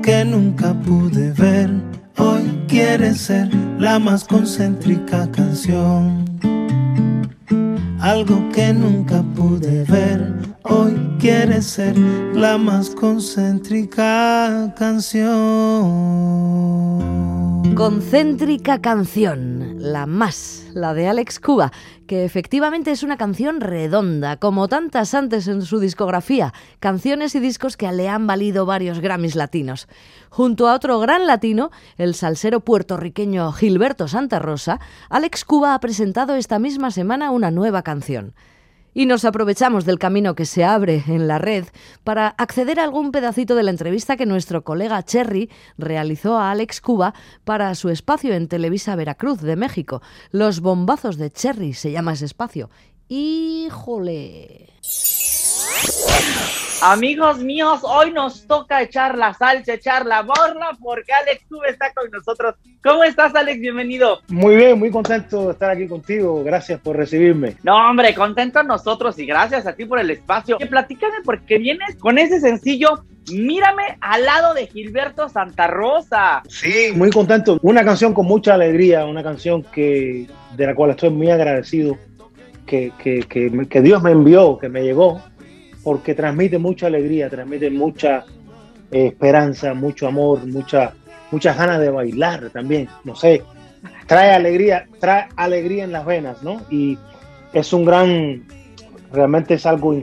Que 0.03 0.25
nunca 0.25 0.75
pude 0.75 1.33
ver, 1.33 1.71
hoy 2.19 2.43
quiere 2.69 3.15
ser 3.15 3.49
la 3.79 3.99
más 3.99 4.25
concéntrica 4.25 5.31
canción. 5.31 6.25
Algo 8.01 8.49
que 8.53 8.73
nunca 8.73 9.23
pude 9.35 9.85
ver, 9.85 10.33
hoy 10.63 10.95
quiere 11.19 11.61
ser 11.61 11.99
la 12.35 12.57
más 12.59 12.91
concéntrica 12.91 14.73
canción. 14.77 15.35
Concéntrica 17.75 18.81
canción, 18.81 19.56
la 19.87 20.07
más, 20.07 20.67
la 20.75 20.95
de 20.95 21.09
Alex 21.09 21.39
Cuba, 21.41 21.73
que 22.07 22.25
efectivamente 22.25 22.91
es 22.91 23.03
una 23.03 23.17
canción 23.17 23.61
redonda, 23.61 24.37
como 24.37 24.69
tantas 24.69 25.15
antes 25.15 25.47
en 25.49 25.63
su 25.63 25.79
discografía, 25.79 26.53
canciones 26.81 27.35
y 27.35 27.41
discos 27.41 27.77
que 27.77 27.91
le 27.93 28.09
han 28.09 28.27
valido 28.27 28.67
varios 28.67 29.01
Grammys 29.01 29.37
latinos. 29.37 29.89
Junto 30.29 30.69
a 30.69 30.75
otro 30.75 30.99
gran 30.99 31.27
latino, 31.27 31.71
el 31.97 32.15
salsero 32.15 32.61
puertorriqueño 32.61 33.53
Gilberto 33.53 34.09
Santa 34.09 34.39
Rosa, 34.39 34.81
Alex 35.09 35.45
Cuba 35.45 35.75
ha 35.75 35.81
presentado 35.81 36.35
esta 36.35 36.59
misma 36.59 36.91
semana 36.91 37.31
una 37.31 37.51
nueva 37.51 37.83
canción. 37.83 38.35
Y 38.99 39.05
nos 39.05 39.27
aprovechamos 39.27 39.85
del 39.85 39.99
camino 39.99 40.35
que 40.35 40.47
se 40.47 40.65
abre 40.65 41.05
en 41.07 41.29
la 41.29 41.37
red 41.37 41.67
para 42.03 42.29
acceder 42.29 42.81
a 42.81 42.85
algún 42.85 43.13
pedacito 43.13 43.55
de 43.55 43.63
la 43.63 43.71
entrevista 43.71 44.17
que 44.17 44.25
nuestro 44.25 44.65
colega 44.65 45.03
Cherry 45.03 45.51
realizó 45.77 46.39
a 46.39 46.51
Alex 46.51 46.81
Cuba 46.81 47.13
para 47.45 47.75
su 47.75 47.91
espacio 47.91 48.33
en 48.33 48.49
Televisa 48.49 48.97
Veracruz 48.97 49.43
de 49.43 49.55
México. 49.55 50.01
Los 50.31 50.61
bombazos 50.61 51.19
de 51.19 51.31
Cherry 51.31 51.75
se 51.75 51.93
llama 51.93 52.15
ese 52.15 52.25
espacio. 52.25 52.71
¡Híjole! 53.07 54.71
Amigos 56.83 57.39
míos, 57.39 57.81
hoy 57.83 58.13
nos 58.13 58.47
toca 58.47 58.83
echar 58.83 59.17
la 59.17 59.33
salsa, 59.33 59.75
echar 59.75 60.05
la 60.05 60.21
borla, 60.21 60.77
porque 60.79 61.11
Alex 61.11 61.45
Cuba 61.49 61.69
está 61.69 61.93
con 61.95 62.11
nosotros. 62.11 62.55
¿Cómo 62.85 63.03
estás, 63.03 63.35
Alex? 63.35 63.61
Bienvenido. 63.61 64.21
Muy 64.29 64.57
bien, 64.57 64.79
muy 64.79 64.91
contento 64.91 65.47
de 65.47 65.53
estar 65.53 65.71
aquí 65.71 65.89
contigo. 65.89 66.45
Gracias 66.45 66.79
por 66.81 66.97
recibirme. 66.97 67.57
No, 67.63 67.75
hombre, 67.77 68.15
contento 68.15 68.63
nosotros 68.63 69.19
y 69.19 69.25
gracias 69.25 69.67
a 69.67 69.75
ti 69.75 69.87
por 69.87 69.99
el 69.99 70.11
espacio. 70.11 70.59
Que 70.59 70.67
platícame 70.67 71.17
porque 71.25 71.59
vienes 71.59 71.97
con 71.97 72.19
ese 72.19 72.41
sencillo 72.41 73.05
Mírame 73.33 73.99
al 74.01 74.25
lado 74.25 74.55
de 74.55 74.69
Gilberto 74.69 75.29
Santa 75.29 75.67
Rosa. 75.67 76.45
Sí, 76.49 76.93
muy 76.95 77.11
contento. 77.11 77.59
Una 77.63 77.85
canción 77.85 78.15
con 78.15 78.25
mucha 78.27 78.55
alegría, 78.55 79.05
una 79.05 79.25
canción 79.25 79.65
que 79.65 80.29
de 80.57 80.67
la 80.67 80.77
cual 80.77 80.91
estoy 80.91 81.11
muy 81.11 81.29
agradecido 81.31 81.99
que, 82.67 82.93
que, 83.03 83.25
que, 83.29 83.67
que 83.69 83.83
Dios 83.83 84.01
me 84.01 84.13
envió, 84.13 84.59
que 84.59 84.69
me 84.69 84.85
llegó, 84.85 85.21
porque 85.87 86.17
transmite 86.17 86.59
mucha 86.59 86.89
alegría, 86.89 87.31
transmite 87.31 87.71
mucha 87.71 88.25
eh, 88.91 89.07
esperanza, 89.07 89.73
mucho 89.73 90.09
amor, 90.09 90.45
mucha, 90.45 90.95
muchas 91.31 91.57
ganas 91.57 91.79
de 91.79 91.91
bailar 91.91 92.51
también. 92.51 92.89
No 93.05 93.15
sé, 93.15 93.45
trae 94.09 94.33
alegría, 94.33 94.89
trae 94.99 95.29
alegría 95.37 95.85
en 95.85 95.93
las 95.93 96.05
venas, 96.05 96.43
¿no? 96.43 96.61
Y 96.71 96.99
es 97.53 97.73
un 97.73 97.85
gran, 97.85 98.49
realmente 99.13 99.55
es 99.55 99.65
algo 99.65 100.03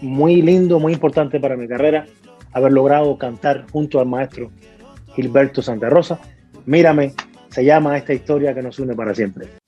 muy 0.00 0.42
lindo, 0.42 0.80
muy 0.80 0.94
importante 0.94 1.38
para 1.38 1.56
mi 1.56 1.68
carrera 1.68 2.06
haber 2.52 2.72
logrado 2.72 3.16
cantar 3.16 3.66
junto 3.70 4.00
al 4.00 4.06
maestro 4.06 4.50
Gilberto 5.14 5.62
Santa 5.62 5.88
Rosa. 5.88 6.18
Mírame, 6.66 7.12
se 7.50 7.64
llama 7.64 7.96
esta 7.96 8.12
historia 8.12 8.52
que 8.52 8.62
nos 8.62 8.80
une 8.80 8.96
para 8.96 9.14
siempre. 9.14 9.59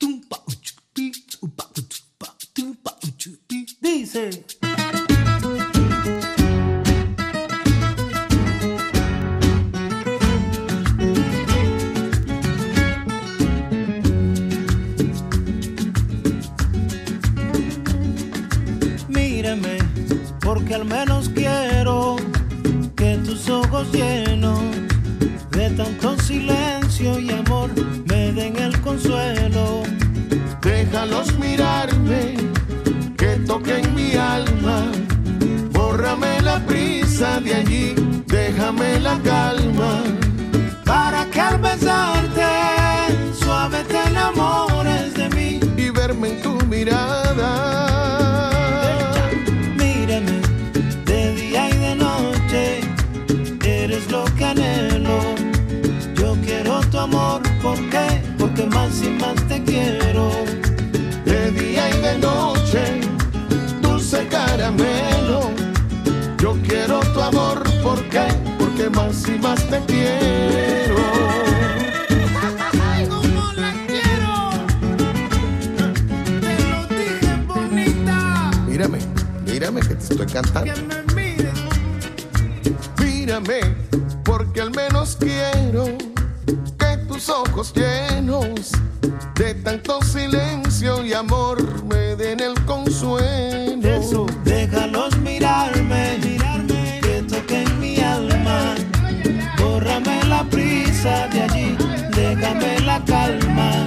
Bórrame 99.83 100.23
la 100.29 100.45
prisa 100.45 101.27
de 101.27 101.41
allí, 101.41 101.77
déjame 102.15 102.79
la 102.85 103.03
calma. 103.03 103.85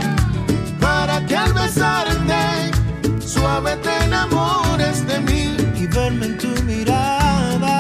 Para 0.79 1.25
que 1.25 1.35
al 1.35 1.55
besarte, 1.55 2.71
suave 3.19 3.77
te 3.77 4.05
enamores 4.05 5.07
de 5.07 5.21
mí. 5.21 5.57
Y 5.75 5.87
verme 5.87 6.27
en 6.27 6.37
tu 6.37 6.49
mirada. 6.65 7.73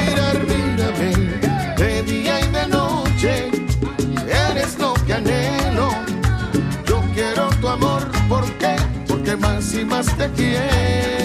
Y 0.00 0.14
verme 0.14 0.54
mírame. 0.54 1.10
De 1.76 2.02
día 2.04 2.40
y 2.40 2.46
de 2.52 2.68
noche, 2.68 3.50
eres 4.48 4.78
lo 4.78 4.94
que 4.94 5.14
anhelo. 5.14 5.90
Yo 6.86 7.02
quiero 7.14 7.50
tu 7.60 7.66
amor, 7.66 8.08
¿por 8.28 8.44
qué? 8.58 8.76
Porque 9.08 9.36
más 9.36 9.74
y 9.74 9.84
más 9.84 10.06
te 10.16 10.30
quiero. 10.36 11.19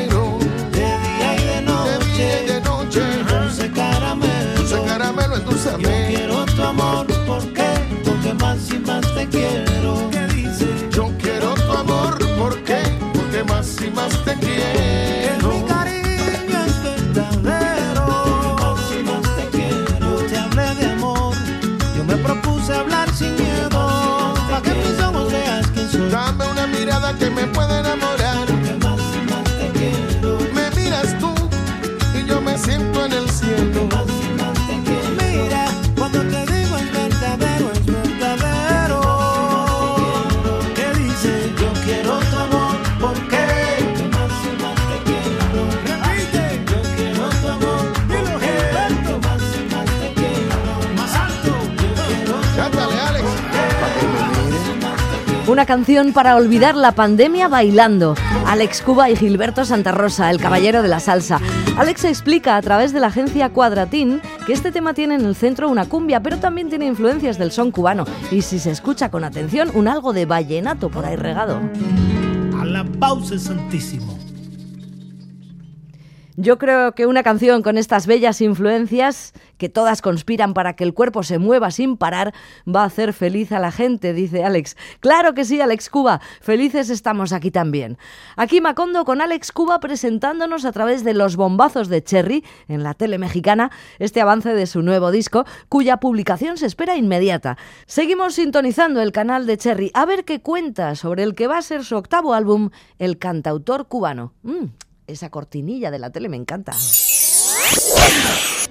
Amor, 6.66 7.06
¿por 7.26 7.42
qué? 7.54 7.72
Porque 8.04 8.34
más 8.34 8.70
y 8.72 8.80
más 8.80 9.02
te 9.14 9.28
quiero. 9.28 10.10
¿Qué 10.12 10.28
dice? 10.34 10.68
Yo 10.92 11.12
quiero 11.22 11.54
tu 11.56 11.72
amor, 11.72 12.18
¿por 12.38 12.56
qué? 12.64 12.82
Porque 13.14 13.44
más 13.44 13.82
y 13.82 13.90
más 13.92 14.12
te 14.26 14.34
Que 14.40 14.46
quiero. 14.46 15.50
mi 15.54 15.62
cariño 15.64 16.60
es 16.66 16.84
verdadero. 16.84 18.06
Más 18.60 18.82
y 18.92 19.04
más 19.04 19.36
te 19.38 19.46
quiero. 19.58 20.00
Yo 20.00 20.26
te 20.26 20.38
hablé 20.38 20.76
de 20.76 20.86
amor. 20.92 21.34
Yo 21.96 22.04
me 22.04 22.18
propuse 22.18 22.74
hablar 22.74 23.10
sin 23.14 23.36
miedo. 23.36 24.34
Para 24.50 24.62
que 24.62 24.74
mis 24.76 25.00
ojos 25.04 25.32
veas 25.32 25.68
quién 25.74 25.90
soy. 25.90 26.10
Dame 26.10 26.46
una 26.48 26.68
mirada 26.68 27.14
que 27.18 27.30
me 27.30 27.46
pueda 27.48 27.80
enamorar. 27.80 28.25
Una 55.56 55.66
canción 55.66 56.12
para 56.12 56.36
olvidar 56.36 56.76
la 56.76 56.92
pandemia 56.92 57.48
bailando. 57.48 58.16
Alex 58.46 58.82
Cuba 58.82 59.10
y 59.10 59.16
Gilberto 59.16 59.64
Santa 59.64 59.94
Rosa, 59.94 60.30
el 60.30 60.38
caballero 60.38 60.82
de 60.82 60.90
la 60.90 61.00
salsa. 61.00 61.40
Alex 61.78 62.04
explica 62.04 62.58
a 62.58 62.62
través 62.62 62.92
de 62.92 63.00
la 63.00 63.08
agencia 63.08 63.48
Cuadratín 63.48 64.20
que 64.46 64.52
este 64.52 64.74
tema 64.74 64.94
tiene 64.94 65.16
en 65.16 65.24
el 65.24 65.34
centro 65.34 65.70
una 65.70 65.86
cumbia, 65.86 66.20
pero 66.20 66.40
también 66.40 66.68
tiene 66.68 66.88
influencias 66.88 67.38
del 67.38 67.54
son 67.54 67.72
cubano. 67.72 68.04
Y 68.32 68.42
si 68.42 68.60
se 68.60 68.70
escucha 68.70 69.10
con 69.10 69.24
atención, 69.24 69.72
un 69.76 69.88
algo 69.88 70.12
de 70.12 70.26
vallenato 70.26 70.90
por 70.90 71.06
ahí 71.06 71.16
regado. 71.16 71.62
A 72.60 72.66
la 72.66 72.84
pausa 72.84 73.40
santísimo. 73.40 74.15
Yo 76.38 76.58
creo 76.58 76.94
que 76.94 77.06
una 77.06 77.24
canción 77.24 77.62
con 77.62 77.78
estas 77.78 78.08
bellas 78.08 78.42
influencias, 78.42 79.32
que 79.58 79.70
todas 79.70 80.02
conspiran 80.02 80.54
para 80.54 80.76
que 80.76 80.84
el 80.84 80.94
cuerpo 80.94 81.24
se 81.24 81.40
mueva 81.40 81.72
sin 81.72 81.96
parar, 81.96 82.34
va 82.68 82.82
a 82.82 82.88
hacer 82.88 83.14
feliz 83.14 83.54
a 83.54 83.60
la 83.60 83.72
gente, 83.72 84.12
dice 84.12 84.44
Alex. 84.44 84.76
Claro 85.00 85.34
que 85.34 85.46
sí, 85.46 85.62
Alex 85.62 85.90
Cuba. 85.90 86.20
Felices 86.42 86.90
estamos 86.90 87.32
aquí 87.32 87.52
también. 87.52 87.98
Aquí 88.36 88.60
Macondo 88.60 89.06
con 89.06 89.22
Alex 89.22 89.54
Cuba 89.54 89.80
presentándonos 89.80 90.66
a 90.66 90.74
través 90.74 91.06
de 91.06 91.14
los 91.14 91.38
bombazos 91.38 91.88
de 91.88 92.04
Cherry 92.04 92.44
en 92.68 92.84
la 92.84 92.96
tele 92.96 93.18
mexicana 93.18 93.72
este 94.00 94.20
avance 94.20 94.54
de 94.54 94.68
su 94.68 94.82
nuevo 94.82 95.12
disco, 95.12 95.46
cuya 95.70 95.98
publicación 95.98 96.58
se 96.58 96.66
espera 96.66 96.98
inmediata. 96.98 97.58
Seguimos 97.86 98.36
sintonizando 98.36 99.02
el 99.02 99.14
canal 99.14 99.46
de 99.46 99.58
Cherry 99.58 99.90
a 99.94 100.06
ver 100.06 100.26
qué 100.26 100.42
cuenta 100.42 100.96
sobre 100.96 101.24
el 101.24 101.34
que 101.34 101.48
va 101.48 101.60
a 101.60 101.62
ser 101.62 101.86
su 101.86 101.96
octavo 101.96 102.34
álbum, 102.34 102.72
El 103.00 103.18
cantautor 103.18 103.88
cubano. 103.88 104.34
Mm, 104.44 104.66
esa 105.08 105.30
cortinilla 105.30 105.92
de 105.92 106.00
la 106.00 106.10
tele 106.10 106.30
me 106.30 106.38
encanta. 106.38 106.74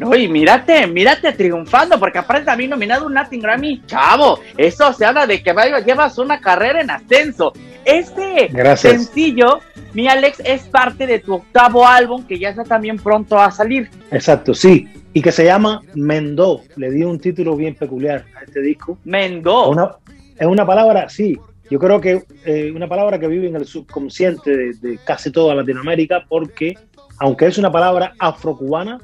Uy, 0.05 0.29
mírate, 0.29 0.87
mírate 0.89 1.33
triunfando, 1.33 1.99
porque 2.01 2.19
aparte 2.19 2.45
también 2.45 2.71
nominado 2.71 3.07
un 3.07 3.15
Latin 3.15 3.41
Grammy, 3.41 3.83
chavo. 3.87 4.41
Eso 4.57 4.93
se 4.93 5.05
habla 5.05 5.27
de 5.27 5.43
que 5.43 5.53
vaya- 5.53 5.79
llevas 5.81 6.19
una 6.19 6.41
carrera 6.41 6.81
en 6.81 6.91
ascenso. 6.91 7.53
Este 7.85 8.49
Gracias. 8.51 8.93
sencillo, 8.93 9.61
mi 9.93 10.09
Alex, 10.09 10.41
es 10.45 10.63
parte 10.63 11.07
de 11.07 11.21
tu 11.21 11.35
octavo 11.35 11.87
álbum 11.87 12.25
que 12.27 12.39
ya 12.39 12.49
está 12.51 12.65
también 12.65 12.97
pronto 12.97 13.39
a 13.39 13.51
salir. 13.53 13.89
Exacto, 14.11 14.53
sí. 14.55 14.89
Y 15.13 15.23
que 15.23 15.31
se 15.31 15.45
llama 15.45 15.81
Mendó. 15.95 16.63
Le 16.77 16.91
di 16.91 17.05
un 17.05 17.21
título 17.21 17.55
bien 17.57 17.77
peculiar 17.77 18.25
a 18.37 18.43
este 18.45 18.61
disco. 18.61 18.99
Mendo. 19.05 19.69
Una- 19.71 19.97
es 20.37 20.47
una 20.47 20.67
palabra, 20.67 21.09
sí. 21.09 21.39
Yo 21.71 21.79
creo 21.79 22.01
que 22.01 22.25
eh, 22.45 22.73
una 22.75 22.89
palabra 22.89 23.19
que 23.19 23.27
vive 23.27 23.49
en 23.49 23.57
el 23.57 23.65
subconsciente 23.65 24.57
de, 24.57 24.75
de 24.75 24.99
casi 25.05 25.31
toda 25.31 25.55
Latinoamérica, 25.55 26.25
porque 26.29 26.77
aunque 27.19 27.47
es 27.47 27.59
una 27.59 27.73
palabra 27.73 28.15
afrocubana, 28.19 29.01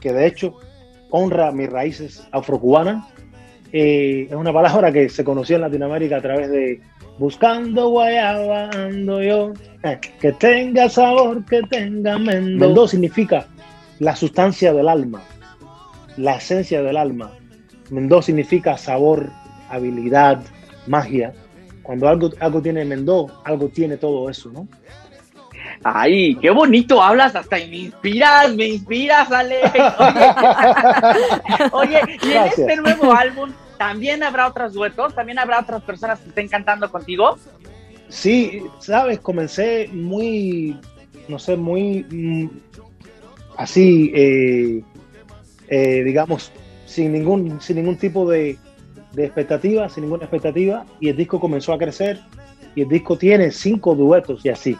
que 0.00 0.12
de 0.12 0.26
hecho 0.26 0.54
honra 1.10 1.50
mis 1.52 1.68
raíces 1.68 2.26
afrocubanas, 2.30 3.04
eh, 3.72 4.26
es 4.30 4.36
una 4.36 4.52
palabra 4.52 4.92
que 4.92 5.08
se 5.08 5.24
conoció 5.24 5.56
en 5.56 5.62
Latinoamérica 5.62 6.16
a 6.16 6.22
través 6.22 6.50
de 6.50 6.80
Buscando 7.18 7.88
guayaba 7.88 8.70
ando 8.70 9.20
yo, 9.20 9.52
eh, 9.82 9.98
que 10.20 10.30
tenga 10.34 10.88
sabor, 10.88 11.44
que 11.46 11.62
tenga 11.62 12.16
mendo. 12.16 12.64
Mendo 12.64 12.86
significa 12.86 13.48
la 13.98 14.14
sustancia 14.14 14.72
del 14.72 14.88
alma, 14.88 15.20
la 16.16 16.36
esencia 16.36 16.80
del 16.80 16.96
alma. 16.96 17.32
Mendo 17.90 18.22
significa 18.22 18.78
sabor, 18.78 19.28
habilidad, 19.68 20.40
magia. 20.86 21.34
Cuando 21.88 22.06
algo, 22.06 22.30
algo 22.38 22.60
tiene 22.60 22.84
Mendó, 22.84 23.40
algo 23.44 23.70
tiene 23.70 23.96
todo 23.96 24.28
eso, 24.28 24.50
¿no? 24.50 24.68
Ay, 25.82 26.34
qué 26.34 26.50
bonito 26.50 27.02
hablas, 27.02 27.34
hasta 27.34 27.58
y 27.58 27.70
me 27.70 27.76
inspiras, 27.78 28.54
me 28.54 28.66
inspiras, 28.66 29.32
Alex. 29.32 29.72
Oye, 31.72 31.72
Oye, 31.72 32.00
y 32.24 32.32
en 32.32 32.44
este 32.44 32.76
nuevo 32.76 33.14
álbum 33.14 33.52
también 33.78 34.22
habrá 34.22 34.48
otros 34.48 34.74
duetos, 34.74 35.14
también 35.14 35.38
habrá 35.38 35.60
otras 35.60 35.82
personas 35.82 36.20
que 36.20 36.28
estén 36.28 36.48
cantando 36.48 36.90
contigo. 36.90 37.38
Sí, 38.10 38.64
sabes, 38.80 39.20
comencé 39.20 39.88
muy, 39.90 40.78
no 41.26 41.38
sé, 41.38 41.56
muy 41.56 42.04
mm, 42.10 42.50
así, 43.56 44.12
eh, 44.14 44.82
eh, 45.68 46.02
digamos, 46.04 46.52
sin 46.84 47.14
ningún, 47.14 47.62
sin 47.62 47.76
ningún 47.76 47.96
tipo 47.96 48.28
de, 48.28 48.58
de 49.12 49.24
expectativa, 49.24 49.88
sin 49.88 50.04
ninguna 50.04 50.24
expectativa, 50.24 50.84
y 51.00 51.08
el 51.08 51.16
disco 51.16 51.40
comenzó 51.40 51.72
a 51.72 51.78
crecer, 51.78 52.20
y 52.74 52.82
el 52.82 52.88
disco 52.88 53.16
tiene 53.16 53.50
cinco 53.50 53.94
duetos 53.94 54.44
y 54.44 54.50
así. 54.50 54.76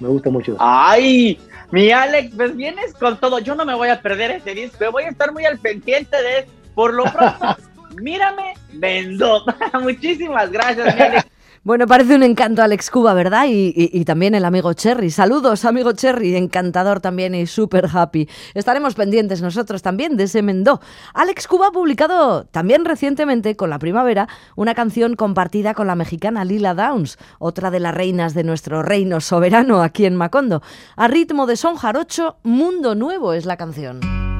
Me 0.00 0.08
gusta 0.08 0.30
mucho. 0.30 0.56
Ay, 0.58 1.38
mi 1.70 1.90
Alex, 1.90 2.34
pues 2.34 2.56
vienes 2.56 2.92
con 2.94 3.18
todo. 3.18 3.38
Yo 3.38 3.54
no 3.54 3.64
me 3.64 3.74
voy 3.74 3.88
a 3.88 4.00
perder 4.00 4.32
este 4.32 4.54
disco, 4.54 4.90
voy 4.90 5.04
a 5.04 5.10
estar 5.10 5.32
muy 5.32 5.44
al 5.44 5.58
pendiente 5.58 6.16
de. 6.16 6.46
Por 6.74 6.94
lo 6.94 7.04
pronto, 7.04 7.56
mírame, 7.96 8.54
vendo. 8.72 9.44
Muchísimas 9.80 10.50
gracias, 10.50 10.94
mi 10.96 11.02
Alex. 11.02 11.26
Bueno, 11.64 11.86
parece 11.86 12.16
un 12.16 12.24
encanto 12.24 12.60
Alex 12.60 12.90
Cuba, 12.90 13.14
¿verdad? 13.14 13.44
Y, 13.48 14.04
también 14.04 14.34
el 14.34 14.44
amigo 14.44 14.72
Cherry. 14.72 15.12
Saludos, 15.12 15.64
amigo 15.64 15.92
Cherry, 15.92 16.34
encantador 16.34 16.98
también 16.98 17.36
y 17.36 17.46
súper 17.46 17.88
happy. 17.92 18.28
Estaremos 18.54 18.96
pendientes 18.96 19.42
nosotros 19.42 19.80
también 19.80 20.16
de 20.16 20.24
ese 20.24 20.42
Mendó. 20.42 20.80
Alex 21.14 21.46
Cuba 21.46 21.68
ha 21.68 21.70
publicado 21.70 22.46
también 22.46 22.84
recientemente, 22.84 23.54
con 23.54 23.70
la 23.70 23.78
primavera, 23.78 24.26
una 24.56 24.74
canción 24.74 25.14
compartida 25.14 25.72
con 25.72 25.86
la 25.86 25.94
mexicana 25.94 26.44
Lila 26.44 26.74
Downs, 26.74 27.16
otra 27.38 27.70
de 27.70 27.78
las 27.78 27.94
reinas 27.94 28.34
de 28.34 28.42
nuestro 28.42 28.82
reino 28.82 29.20
soberano 29.20 29.84
aquí 29.84 30.04
en 30.04 30.16
Macondo. 30.16 30.62
A 30.96 31.06
ritmo 31.06 31.46
de 31.46 31.54
son 31.54 31.76
jarocho, 31.76 32.38
Mundo 32.42 32.96
Nuevo 32.96 33.34
es 33.34 33.46
la 33.46 33.56
canción. 33.56 34.31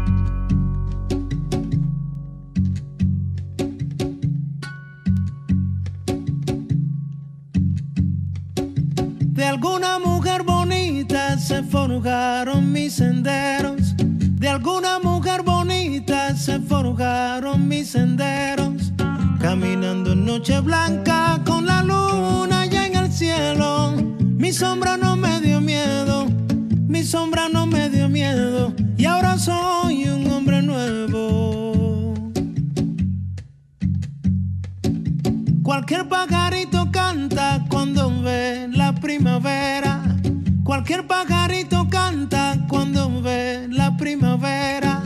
De 9.42 9.48
alguna 9.48 9.98
mujer 9.98 10.44
bonita 10.44 11.36
se 11.36 11.64
forjaron 11.64 12.70
mis 12.70 12.92
senderos. 12.92 13.96
De 13.96 14.48
alguna 14.48 15.00
mujer 15.00 15.42
bonita 15.42 16.36
se 16.36 16.60
forjaron 16.60 17.66
mis 17.66 17.90
senderos. 17.90 18.92
Caminando 19.40 20.12
en 20.12 20.26
noche 20.26 20.60
blanca 20.60 21.40
con 21.44 21.66
la 21.66 21.82
luna 21.82 22.66
ya 22.66 22.86
en 22.86 22.94
el 22.94 23.10
cielo. 23.10 23.96
Mi 24.20 24.52
sombra 24.52 24.96
no 24.96 25.16
me 25.16 25.40
dio 25.40 25.60
miedo. 25.60 26.28
Mi 26.86 27.02
sombra 27.02 27.48
no 27.48 27.66
me 27.66 27.90
dio 27.90 28.08
miedo. 28.08 28.72
Y 28.96 29.06
ahora 29.06 29.38
soy 29.38 30.04
un 30.04 30.30
hombre 30.30 30.62
nuevo. 30.62 31.61
Cualquier 35.72 36.06
pajarito 36.06 36.90
canta 36.92 37.64
cuando 37.70 38.10
ve 38.20 38.68
la 38.70 38.92
primavera. 38.92 40.02
Cualquier 40.64 41.06
pajarito 41.06 41.88
canta 41.88 42.58
cuando 42.68 43.22
ve 43.22 43.68
la 43.70 43.96
primavera. 43.96 45.02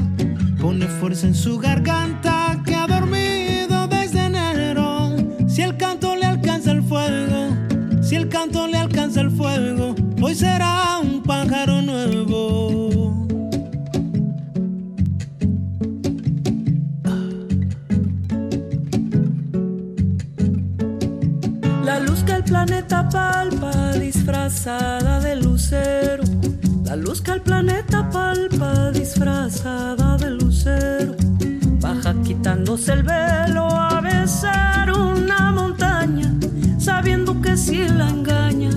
Pone 0.61 0.89
fuerza 0.89 1.29
en 1.29 1.37
su 1.37 1.61
garganta 1.61 2.61
que 2.65 2.75
ha 2.75 2.89
dormido 2.89 3.87
desde 3.87 4.27
enero. 4.27 5.15
Si 5.47 5.63
el 5.63 5.77
canto 5.77 6.17
le 6.17 6.27
alcanza 6.27 6.73
el 6.73 6.83
fuego, 6.83 8.03
si 8.03 8.17
el 8.17 8.29
canto 8.29 8.67
le 8.67 8.79
alcanza 8.79 9.21
el 9.21 9.31
fuego, 9.31 9.95
hoy 10.21 10.35
será 10.35 10.99
un 11.01 11.23
pájaro 11.23 11.81
nuevo. 11.81 12.26
Planeta 22.47 23.09
palpa 23.09 23.93
disfrazada 23.99 25.21
de 25.21 25.37
lucero. 25.37 26.23
La 26.85 26.97
luz 26.97 27.21
que 27.21 27.33
el 27.33 27.41
planeta 27.41 28.09
palpa 28.09 28.91
disfrazada 28.93 30.17
de 30.17 30.31
lucero. 30.31 31.15
Baja 31.81 32.15
quitándose 32.23 32.93
el 32.93 33.03
velo 33.03 33.69
a 33.69 34.01
besar 34.01 34.93
una 34.93 35.51
montaña, 35.53 36.33
sabiendo 36.79 37.41
que 37.43 37.57
si 37.57 37.89
la 37.89 38.09
engaña, 38.09 38.71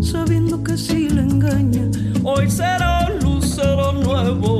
sabiendo 0.00 0.64
que 0.64 0.76
si 0.76 1.10
la 1.10 1.22
engaña, 1.22 1.84
hoy 2.24 2.50
será 2.50 3.06
un 3.06 3.20
lucero 3.22 3.92
nuevo. 3.92 4.59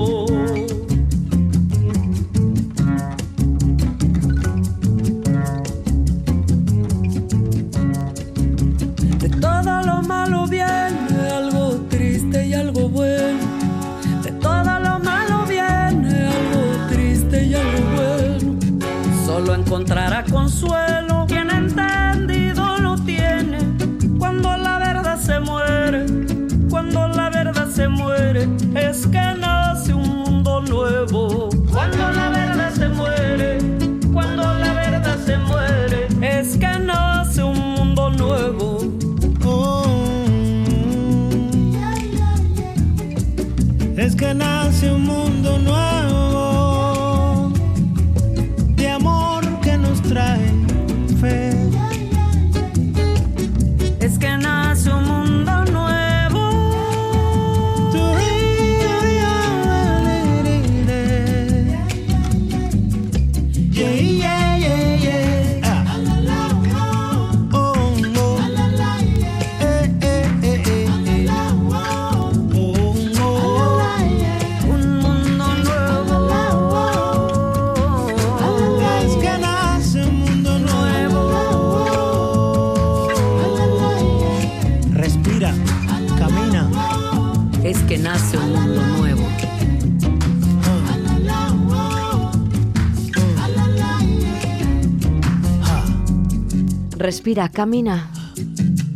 Respira, 97.11 97.49
camina. 97.49 98.09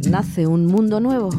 Nace 0.09 0.47
un 0.47 0.67
mundo 0.67 1.01
nuevo. 1.01 1.31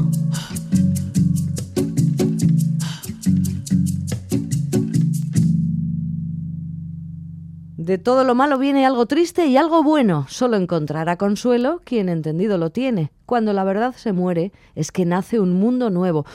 De 7.77 7.97
todo 7.97 8.25
lo 8.25 8.35
malo 8.35 8.57
viene 8.57 8.85
algo 8.85 9.05
triste 9.05 9.45
y 9.45 9.55
algo 9.55 9.83
bueno. 9.83 10.25
Solo 10.27 10.57
encontrará 10.57 11.15
consuelo 11.15 11.79
quien 11.85 12.09
entendido 12.09 12.57
lo 12.57 12.71
tiene. 12.71 13.09
Cuando 13.25 13.53
la 13.53 13.63
verdad 13.63 13.93
se 13.95 14.11
muere, 14.11 14.51
es 14.75 14.91
que 14.91 15.05
nace 15.05 15.39
un 15.39 15.53
mundo 15.53 15.89
nuevo. 15.89 16.25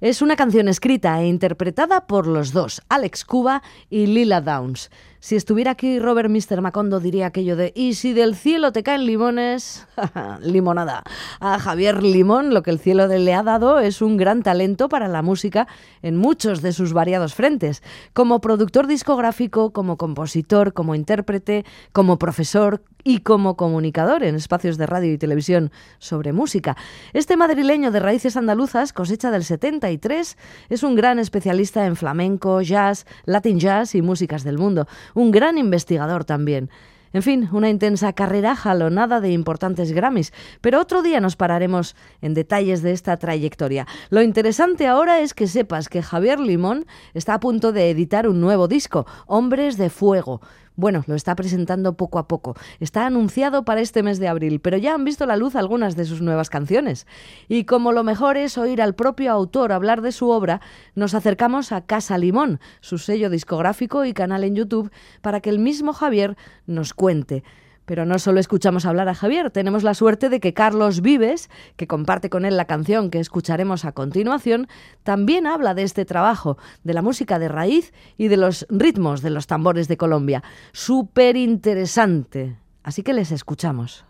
Es 0.00 0.22
una 0.22 0.36
canción 0.36 0.68
escrita 0.68 1.20
e 1.20 1.26
interpretada 1.26 2.06
por 2.06 2.28
los 2.28 2.52
dos, 2.52 2.82
Alex 2.88 3.24
Cuba 3.24 3.64
y 3.90 4.06
Lila 4.06 4.40
Downs. 4.40 4.90
Si 5.20 5.34
estuviera 5.34 5.72
aquí 5.72 5.98
Robert 5.98 6.30
Mr. 6.30 6.60
Macondo 6.60 7.00
diría 7.00 7.26
aquello 7.26 7.56
de 7.56 7.72
¿y 7.74 7.94
si 7.94 8.12
del 8.12 8.36
cielo 8.36 8.70
te 8.70 8.84
caen 8.84 9.04
limones? 9.04 9.88
Limonada. 10.40 11.02
A 11.40 11.58
Javier 11.58 12.04
Limón 12.04 12.54
lo 12.54 12.62
que 12.62 12.70
el 12.70 12.78
cielo 12.78 13.08
le 13.08 13.34
ha 13.34 13.42
dado 13.42 13.80
es 13.80 14.00
un 14.00 14.16
gran 14.16 14.44
talento 14.44 14.88
para 14.88 15.08
la 15.08 15.22
música 15.22 15.66
en 16.02 16.16
muchos 16.16 16.62
de 16.62 16.72
sus 16.72 16.92
variados 16.92 17.34
frentes. 17.34 17.82
Como 18.12 18.40
productor 18.40 18.86
discográfico, 18.86 19.72
como 19.72 19.96
compositor, 19.96 20.72
como 20.72 20.94
intérprete, 20.94 21.64
como 21.92 22.18
profesor 22.18 22.80
y 23.04 23.20
como 23.20 23.56
comunicador 23.56 24.22
en 24.22 24.34
espacios 24.34 24.76
de 24.76 24.86
radio 24.86 25.12
y 25.12 25.18
televisión 25.18 25.70
sobre 25.98 26.32
música. 26.32 26.76
Este 27.12 27.36
madrileño 27.36 27.90
de 27.90 28.00
raíces 28.00 28.36
andaluzas, 28.36 28.92
cosecha 28.92 29.30
del 29.30 29.44
73, 29.44 30.36
es 30.68 30.82
un 30.82 30.94
gran 30.94 31.18
especialista 31.18 31.86
en 31.86 31.96
flamenco, 31.96 32.60
jazz, 32.60 33.06
latin 33.24 33.58
jazz 33.60 33.94
y 33.94 34.02
músicas 34.02 34.44
del 34.44 34.58
mundo 34.58 34.86
un 35.14 35.30
gran 35.30 35.58
investigador 35.58 36.24
también. 36.24 36.70
En 37.12 37.22
fin, 37.22 37.48
una 37.52 37.70
intensa 37.70 38.12
carrera 38.12 38.54
jalonada 38.54 39.20
de 39.20 39.32
importantes 39.32 39.92
Grammys, 39.92 40.32
pero 40.60 40.80
otro 40.80 41.02
día 41.02 41.20
nos 41.20 41.36
pararemos 41.36 41.96
en 42.20 42.34
detalles 42.34 42.82
de 42.82 42.92
esta 42.92 43.16
trayectoria. 43.16 43.86
Lo 44.10 44.22
interesante 44.22 44.86
ahora 44.86 45.20
es 45.20 45.32
que 45.32 45.46
sepas 45.46 45.88
que 45.88 46.02
Javier 46.02 46.38
Limón 46.38 46.86
está 47.14 47.34
a 47.34 47.40
punto 47.40 47.72
de 47.72 47.90
editar 47.90 48.28
un 48.28 48.40
nuevo 48.40 48.68
disco, 48.68 49.06
Hombres 49.26 49.78
de 49.78 49.88
Fuego. 49.88 50.42
Bueno, 50.78 51.02
lo 51.08 51.16
está 51.16 51.34
presentando 51.34 51.96
poco 51.96 52.20
a 52.20 52.28
poco. 52.28 52.54
Está 52.78 53.04
anunciado 53.04 53.64
para 53.64 53.80
este 53.80 54.04
mes 54.04 54.20
de 54.20 54.28
abril, 54.28 54.60
pero 54.60 54.76
ya 54.76 54.94
han 54.94 55.04
visto 55.04 55.26
la 55.26 55.36
luz 55.36 55.56
algunas 55.56 55.96
de 55.96 56.04
sus 56.04 56.22
nuevas 56.22 56.50
canciones. 56.50 57.04
Y 57.48 57.64
como 57.64 57.90
lo 57.90 58.04
mejor 58.04 58.36
es 58.36 58.56
oír 58.58 58.80
al 58.80 58.94
propio 58.94 59.32
autor 59.32 59.72
hablar 59.72 60.02
de 60.02 60.12
su 60.12 60.28
obra, 60.30 60.60
nos 60.94 61.14
acercamos 61.14 61.72
a 61.72 61.80
Casa 61.80 62.16
Limón, 62.16 62.60
su 62.80 62.98
sello 62.98 63.28
discográfico 63.28 64.04
y 64.04 64.12
canal 64.12 64.44
en 64.44 64.54
YouTube, 64.54 64.92
para 65.20 65.40
que 65.40 65.50
el 65.50 65.58
mismo 65.58 65.92
Javier 65.92 66.36
nos 66.68 66.94
cuente. 66.94 67.42
Pero 67.88 68.04
no 68.04 68.18
solo 68.18 68.38
escuchamos 68.38 68.84
hablar 68.84 69.08
a 69.08 69.14
Javier, 69.14 69.50
tenemos 69.50 69.82
la 69.82 69.94
suerte 69.94 70.28
de 70.28 70.40
que 70.40 70.52
Carlos 70.52 71.00
Vives, 71.00 71.48
que 71.76 71.86
comparte 71.86 72.28
con 72.28 72.44
él 72.44 72.58
la 72.58 72.66
canción 72.66 73.08
que 73.08 73.18
escucharemos 73.18 73.86
a 73.86 73.92
continuación, 73.92 74.68
también 75.04 75.46
habla 75.46 75.72
de 75.72 75.84
este 75.84 76.04
trabajo, 76.04 76.58
de 76.84 76.92
la 76.92 77.00
música 77.00 77.38
de 77.38 77.48
raíz 77.48 77.94
y 78.18 78.28
de 78.28 78.36
los 78.36 78.66
ritmos 78.68 79.22
de 79.22 79.30
los 79.30 79.46
tambores 79.46 79.88
de 79.88 79.96
Colombia. 79.96 80.42
Súper 80.72 81.38
interesante. 81.38 82.58
Así 82.82 83.02
que 83.02 83.14
les 83.14 83.32
escuchamos. 83.32 84.04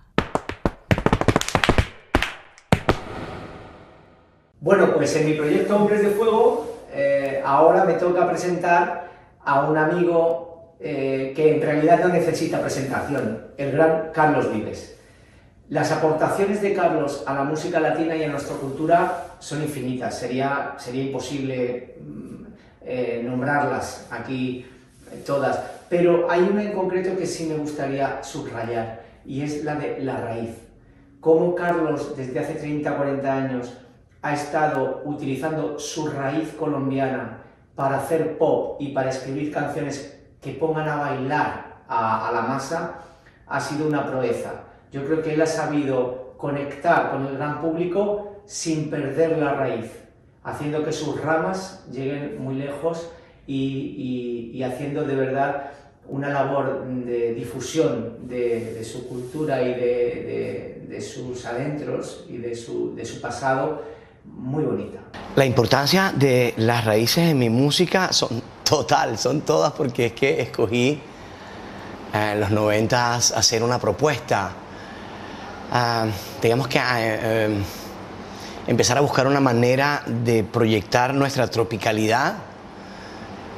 Bueno, 4.61 4.93
pues 4.93 5.15
en 5.15 5.25
mi 5.25 5.35
proyecto 5.35 5.77
Hombres 5.77 6.03
de 6.03 6.09
Fuego, 6.09 6.81
eh, 6.91 7.41
ahora 7.45 7.85
me 7.85 7.95
toca 7.95 8.29
presentar 8.29 9.09
a 9.45 9.71
un 9.71 9.79
amigo 9.79 10.48
eh, 10.81 11.33
que 11.35 11.57
en 11.57 11.63
realidad 11.63 12.01
no 12.05 12.09
necesita 12.09 12.61
presentación, 12.61 13.49
el 13.57 13.73
gran 13.73 14.11
Carlos 14.13 14.53
Vives. 14.53 14.97
Las 15.69 15.91
aportaciones 15.91 16.63
de 16.63 16.73
Carlos 16.73 17.25
a 17.27 17.35
la 17.35 17.43
música 17.43 17.81
latina 17.81 18.17
y 18.17 18.23
a 18.23 18.29
nuestra 18.29 18.57
cultura 18.57 19.35
son 19.41 19.61
infinitas, 19.63 20.19
sería, 20.19 20.77
sería 20.79 21.03
imposible 21.03 21.97
mm, 22.01 22.45
eh, 22.83 23.23
nombrarlas 23.25 24.07
aquí 24.11 24.67
eh, 25.11 25.23
todas, 25.27 25.61
pero 25.89 26.31
hay 26.31 26.43
una 26.43 26.63
en 26.63 26.73
concreto 26.73 27.19
que 27.19 27.27
sí 27.27 27.47
me 27.47 27.57
gustaría 27.57 28.23
subrayar 28.23 29.03
y 29.27 29.43
es 29.43 29.65
la 29.65 29.75
de 29.75 29.99
la 29.99 30.21
raíz. 30.21 30.55
Cómo 31.21 31.55
Carlos 31.57 32.17
desde 32.17 32.39
hace 32.39 32.55
30, 32.55 32.97
40 32.97 33.37
años 33.37 33.77
ha 34.23 34.33
estado 34.33 35.03
utilizando 35.05 35.79
su 35.79 36.07
raíz 36.07 36.51
colombiana 36.53 37.43
para 37.75 37.99
hacer 37.99 38.39
pop 38.39 38.77
y 38.81 38.93
para 38.93 39.11
escribir 39.11 39.53
canciones 39.53 40.18
que 40.41 40.53
pongan 40.53 40.89
a 40.89 40.97
bailar 40.97 41.79
a, 41.89 42.31
la 42.33 42.43
masa, 42.43 43.01
ha 43.47 43.61
sido 43.61 43.87
una 43.87 44.07
proeza. 44.07 44.53
Yo 44.93 45.05
creo 45.05 45.23
que 45.23 45.35
él 45.35 45.43
ha 45.43 45.47
sabido 45.47 46.35
conectar 46.37 47.11
con 47.11 47.27
el 47.27 47.37
gran 47.37 47.61
público 47.61 48.43
sin 48.47 48.91
perder 48.91 49.39
la 49.39 49.55
raíz, 49.55 49.91
haciendo 50.45 50.85
que 50.85 50.93
sus 50.93 51.21
ramas 51.21 51.85
lleguen 51.91 52.43
muy 52.43 52.55
lejos 52.57 53.11
y, 53.47 54.63
haciendo 54.63 55.05
de 55.05 55.15
verdad 55.15 55.71
una 56.07 56.31
labor 56.31 56.85
de 56.87 57.35
difusión 57.35 58.29
de, 58.29 58.83
su 58.85 59.09
cultura 59.09 59.63
y 59.63 59.75
de, 59.75 60.87
de, 60.89 61.01
sus 61.01 61.45
adentros 61.45 62.27
y 62.29 62.39
de 62.39 62.55
su, 62.55 62.95
de 62.95 63.05
su 63.05 63.21
pasado 63.21 63.83
muy 64.25 64.65
bonita. 64.65 65.01
La 65.37 65.47
importancia 65.47 66.13
de 66.15 66.55
las 66.57 66.85
raíces 66.85 67.31
en 67.31 67.39
mi 67.39 67.51
música 67.51 68.13
son 68.13 68.43
total, 68.69 69.19
son 69.19 69.43
todas 69.43 69.73
porque 69.73 70.07
es 70.07 70.13
que 70.13 70.43
escogí 70.43 71.01
en 72.13 72.41
los 72.41 72.51
noventas 72.51 73.33
hacer 73.33 73.63
una 73.63 73.79
propuesta 73.79 74.51
a, 75.73 76.07
digamos 76.43 76.69
que 76.69 76.79
a, 76.79 76.97
eh, 77.01 77.59
empezar 78.67 78.99
a 78.99 79.01
buscar 79.01 79.27
una 79.27 79.41
manera 79.41 80.03
de 80.07 80.45
proyectar 80.45 81.15
nuestra 81.15 81.49
tropicalidad 81.49 82.35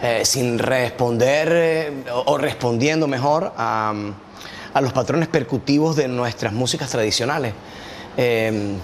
eh, 0.03 0.25
sin 0.25 0.59
responder 0.59 1.49
eh, 1.53 2.05
o, 2.27 2.39
respondiendo 2.39 3.07
mejor 3.07 3.53
a, 3.57 3.93
los 4.81 4.93
patrones 4.93 5.29
percutivos 5.29 5.97
de 5.97 6.09
nuestras 6.09 6.53
músicas 6.53 6.89
tradicionales. 6.89 7.53
Eh, 8.17 8.77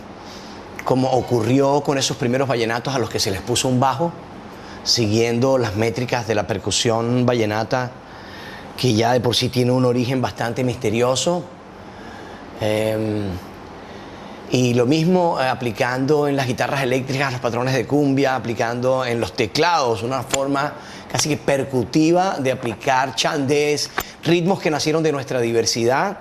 como 0.85 1.11
ocurrió 1.11 1.81
con 1.81 1.99
esos 1.99 2.17
primeros 2.17 2.49
vallenatos 2.49 2.95
a 2.95 2.99
los 2.99 3.11
que 3.11 3.19
se 3.19 3.31
les 3.31 3.41
puso 3.41 3.67
un 3.67 3.81
bajo, 3.81 4.13
siguiendo 4.87 5.59
las 5.59 5.77
métricas 5.77 6.27
de 6.27 6.35
la 6.35 6.47
percusión 6.47 7.27
vallenata, 7.27 7.91
que 8.77 8.95
ya 8.95 9.13
de 9.13 9.21
por 9.21 9.35
sí 9.35 9.49
tiene 9.49 9.73
un 9.73 9.85
origen 9.85 10.23
bastante 10.23 10.65
misterioso. 10.65 11.45
Eh, 12.61 13.29
y 14.51 14.75
lo 14.75 14.87
mismo 14.87 15.41
eh, 15.41 15.49
aplicando 15.49 16.29
en 16.29 16.37
las 16.37 16.47
guitarras 16.47 16.83
eléctricas 16.83 17.33
los 17.33 17.41
patrones 17.41 17.75
de 17.75 17.85
cumbia, 17.85 18.37
aplicando 18.37 19.05
en 19.05 19.21
los 19.21 19.33
teclados, 19.33 20.05
una 20.05 20.23
forma 20.23 20.75
casi 21.11 21.29
que 21.29 21.37
percutiva 21.37 22.39
de 22.39 22.53
aplicar 22.53 23.17
chandés, 23.17 23.91
ritmos 24.23 24.61
que 24.61 24.71
nacieron 24.71 25.03
de 25.03 25.11
nuestra 25.11 25.41
diversidad, 25.41 26.19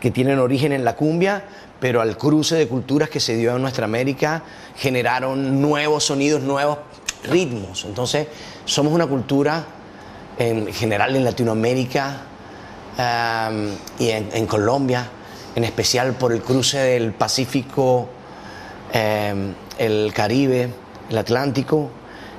que 0.00 0.10
tienen 0.10 0.38
origen 0.38 0.72
en 0.72 0.84
la 0.84 0.96
cumbia, 0.96 1.44
pero 1.80 2.02
al 2.02 2.18
cruce 2.18 2.56
de 2.56 2.68
culturas 2.68 3.08
que 3.08 3.20
se 3.20 3.36
dio 3.36 3.56
en 3.56 3.62
nuestra 3.62 3.86
América 3.86 4.42
generaron 4.76 5.62
nuevos 5.62 6.04
sonidos, 6.04 6.42
nuevos 6.42 6.78
ritmos. 7.24 7.84
Entonces, 7.84 8.28
somos 8.64 8.92
una 8.92 9.06
cultura 9.06 9.64
en 10.38 10.72
general 10.72 11.16
en 11.16 11.24
Latinoamérica 11.24 12.22
um, 12.98 13.68
y 13.98 14.10
en, 14.10 14.28
en, 14.32 14.46
Colombia, 14.46 15.08
en 15.54 15.64
especial 15.64 16.14
por 16.14 16.32
el 16.32 16.42
cruce 16.42 16.78
del 16.78 17.12
Pacífico, 17.12 18.08
um, 18.94 19.54
el 19.78 20.12
Caribe, 20.14 20.68
el 21.10 21.18
Atlántico, 21.18 21.90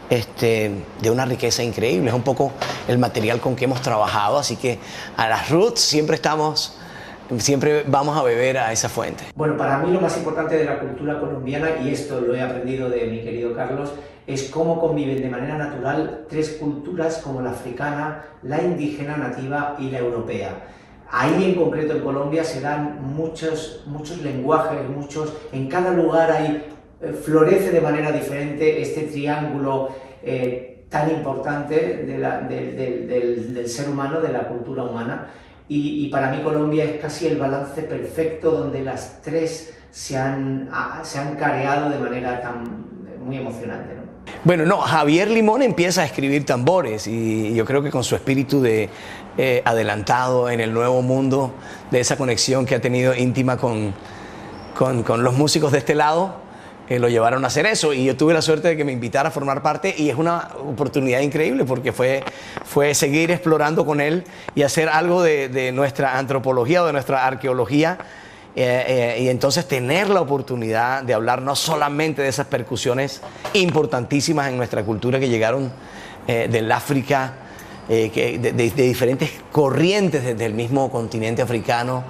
este, 0.10 0.72
de 1.02 1.12
una 1.12 1.26
riqueza 1.26 1.64
increíble. 1.64 2.10
Es 2.10 2.16
un 2.16 2.24
poco 2.24 2.52
el 2.88 2.98
material 2.98 3.40
con 3.40 3.56
que 3.56 3.66
hemos 3.66 3.82
trabajado, 3.82 4.38
así 4.38 4.56
que 4.56 4.80
a 5.18 5.28
las 5.28 5.50
roots 5.50 5.82
siempre 5.82 6.16
estamos 6.16 6.78
siempre 7.40 7.84
vamos 7.86 8.18
a 8.18 8.24
beber 8.24 8.58
a 8.58 8.72
esa 8.72 8.90
fuente. 8.90 9.26
Bueno, 9.36 9.58
para 9.58 9.80
mí 9.80 9.92
lo 9.92 10.00
más 10.00 10.16
importante 10.18 10.56
de 10.56 10.66
la 10.66 10.80
cultura 10.80 11.20
colombiana, 11.20 11.72
y 11.84 11.92
esto 11.92 12.22
lo 12.22 12.36
he 12.36 12.42
aprendido 12.42 12.90
de 12.90 13.06
mi 13.08 13.22
querido 13.22 13.54
Carlos, 13.56 13.92
es 14.28 14.50
cómo 14.50 14.80
conviven 14.80 15.22
de 15.22 15.30
manera 15.30 15.58
natural 15.58 16.26
tres 16.30 16.58
culturas 16.60 17.22
como 17.24 17.42
la 17.42 17.52
africana, 17.52 18.26
la 18.44 18.62
indígena 18.62 19.16
nativa 19.16 19.78
y 19.80 19.90
la 19.90 20.00
europea. 20.00 20.68
Ahí 21.10 21.46
en 21.46 21.56
concreto 21.56 21.94
en 21.94 22.02
Colombia 22.02 22.44
se 22.44 22.60
dan 22.60 23.02
muchos, 23.02 23.84
muchos 23.88 24.22
lenguajes, 24.22 24.90
muchos, 24.90 25.34
en 25.54 25.70
cada 25.70 25.94
lugar 25.94 26.30
eh, 26.42 27.14
florece 27.14 27.72
de 27.72 27.80
manera 27.80 28.12
diferente 28.12 28.82
este 28.82 29.04
triángulo 29.04 29.90
eh, 30.22 30.86
tan 30.90 31.10
importante 31.10 32.04
del 32.06 33.70
ser 33.70 33.90
humano, 33.90 34.20
de 34.20 34.34
la 34.34 34.50
cultura 34.50 34.84
humana. 34.84 35.28
Y, 35.70 36.06
y, 36.06 36.10
para 36.10 36.32
mí 36.32 36.42
Colombia 36.42 36.86
es 36.86 37.02
casi 37.02 37.28
el 37.28 37.38
balance 37.38 37.82
perfecto 37.84 38.52
donde 38.52 38.84
las 38.84 39.22
tres 39.22 39.74
se 39.92 40.18
han, 40.18 40.70
se 41.04 41.20
han 41.20 41.36
careado 41.36 41.90
de 41.90 41.98
manera 41.98 42.42
tan 42.42 42.86
muy 43.20 43.38
emocionante. 43.38 43.97
¿No? 44.28 44.42
Bueno, 44.44 44.66
no, 44.66 44.78
Javier 44.80 45.30
Limón 45.30 45.62
empieza 45.62 46.02
a 46.02 46.06
escribir 46.06 46.46
tambores 46.46 47.08
y 47.08 47.54
yo 47.54 47.66
creo 47.66 47.82
que 47.82 47.92
con 47.92 48.04
su 48.04 48.16
espíritu 48.16 48.62
de 48.62 48.90
eh, 49.38 49.62
adelantado 49.66 50.50
en 50.50 50.62
el 50.62 50.74
nuevo 50.74 51.02
mundo, 51.02 51.54
de 51.92 52.00
esa 52.00 52.18
conexión 52.18 52.66
que 52.66 52.76
ha 52.76 52.82
tenido 52.82 53.14
íntima 53.16 53.58
con, 53.58 53.94
con, 54.78 55.04
con 55.04 55.24
los 55.24 55.36
músicos 55.36 55.72
de 55.72 55.80
este 55.80 55.96
lado, 55.96 56.36
eh, 56.90 57.00
lo 57.00 57.10
llevaron 57.10 57.44
a 57.44 57.48
hacer 57.48 57.66
eso 57.66 57.94
y 57.94 58.06
yo 58.06 58.16
tuve 58.16 58.34
la 58.34 58.42
suerte 58.42 58.70
de 58.70 58.78
que 58.78 58.86
me 58.86 58.94
invitara 58.94 59.30
a 59.30 59.32
formar 59.32 59.62
parte 59.62 59.94
y 59.98 60.10
es 60.10 60.16
una 60.16 60.50
oportunidad 60.66 61.20
increíble 61.20 61.66
porque 61.66 61.92
fue, 61.92 62.24
fue 62.64 62.94
seguir 62.94 63.30
explorando 63.30 63.86
con 63.86 64.00
él 64.00 64.24
y 64.56 64.64
hacer 64.64 64.88
algo 64.88 65.22
de 65.22 65.72
nuestra 65.74 66.18
antropología 66.18 66.84
o 66.84 66.86
de 66.86 66.94
nuestra 66.94 67.26
arqueología 67.26 67.98
eh, 68.60 69.18
eh, 69.18 69.22
y 69.22 69.30
entonces 69.30 69.68
tener 69.68 70.10
la 70.10 70.20
oportunidad 70.20 71.03
de 71.03 71.14
hablar 71.14 71.43
no 71.43 71.55
solamente 71.55 72.24
de 72.24 72.28
esas 72.28 72.47
percusiones 72.47 73.22
importantísimas 73.53 74.49
en 74.49 74.58
nuestra 74.58 74.84
cultura 74.84 75.20
que 75.20 75.30
llegaron 75.30 75.72
eh, 76.26 76.47
del 76.51 76.72
África, 76.72 77.36
de, 77.88 78.74
diferentes 78.76 79.30
corrientes 79.51 80.24
desde 80.24 80.43
el 80.43 80.55
mismo 80.55 80.89
continente 80.89 81.43
africano 81.43 82.03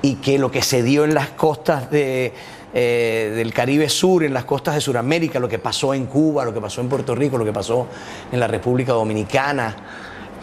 y 0.00 0.14
que 0.14 0.38
lo 0.38 0.50
que 0.50 0.62
se 0.62 0.82
dio 0.82 1.04
en 1.04 1.12
las 1.12 1.28
costas 1.28 1.90
de 1.90 2.32
del 2.72 3.52
Caribe 3.52 3.88
Sur, 3.88 4.22
en 4.22 4.32
las 4.32 4.44
costas 4.44 4.76
de 4.76 4.80
Sudamérica, 4.80 5.38
lo 5.38 5.48
que 5.48 5.58
pasó 5.58 5.92
en 5.92 6.06
Cuba, 6.06 6.44
lo 6.44 6.54
que 6.54 6.60
pasó 6.60 6.80
en 6.80 6.88
Puerto 6.88 7.14
Rico, 7.16 7.36
lo 7.36 7.44
que 7.44 7.52
pasó 7.52 7.88
en 8.30 8.38
la 8.38 8.46
República 8.46 8.92
Dominicana, 8.92 9.76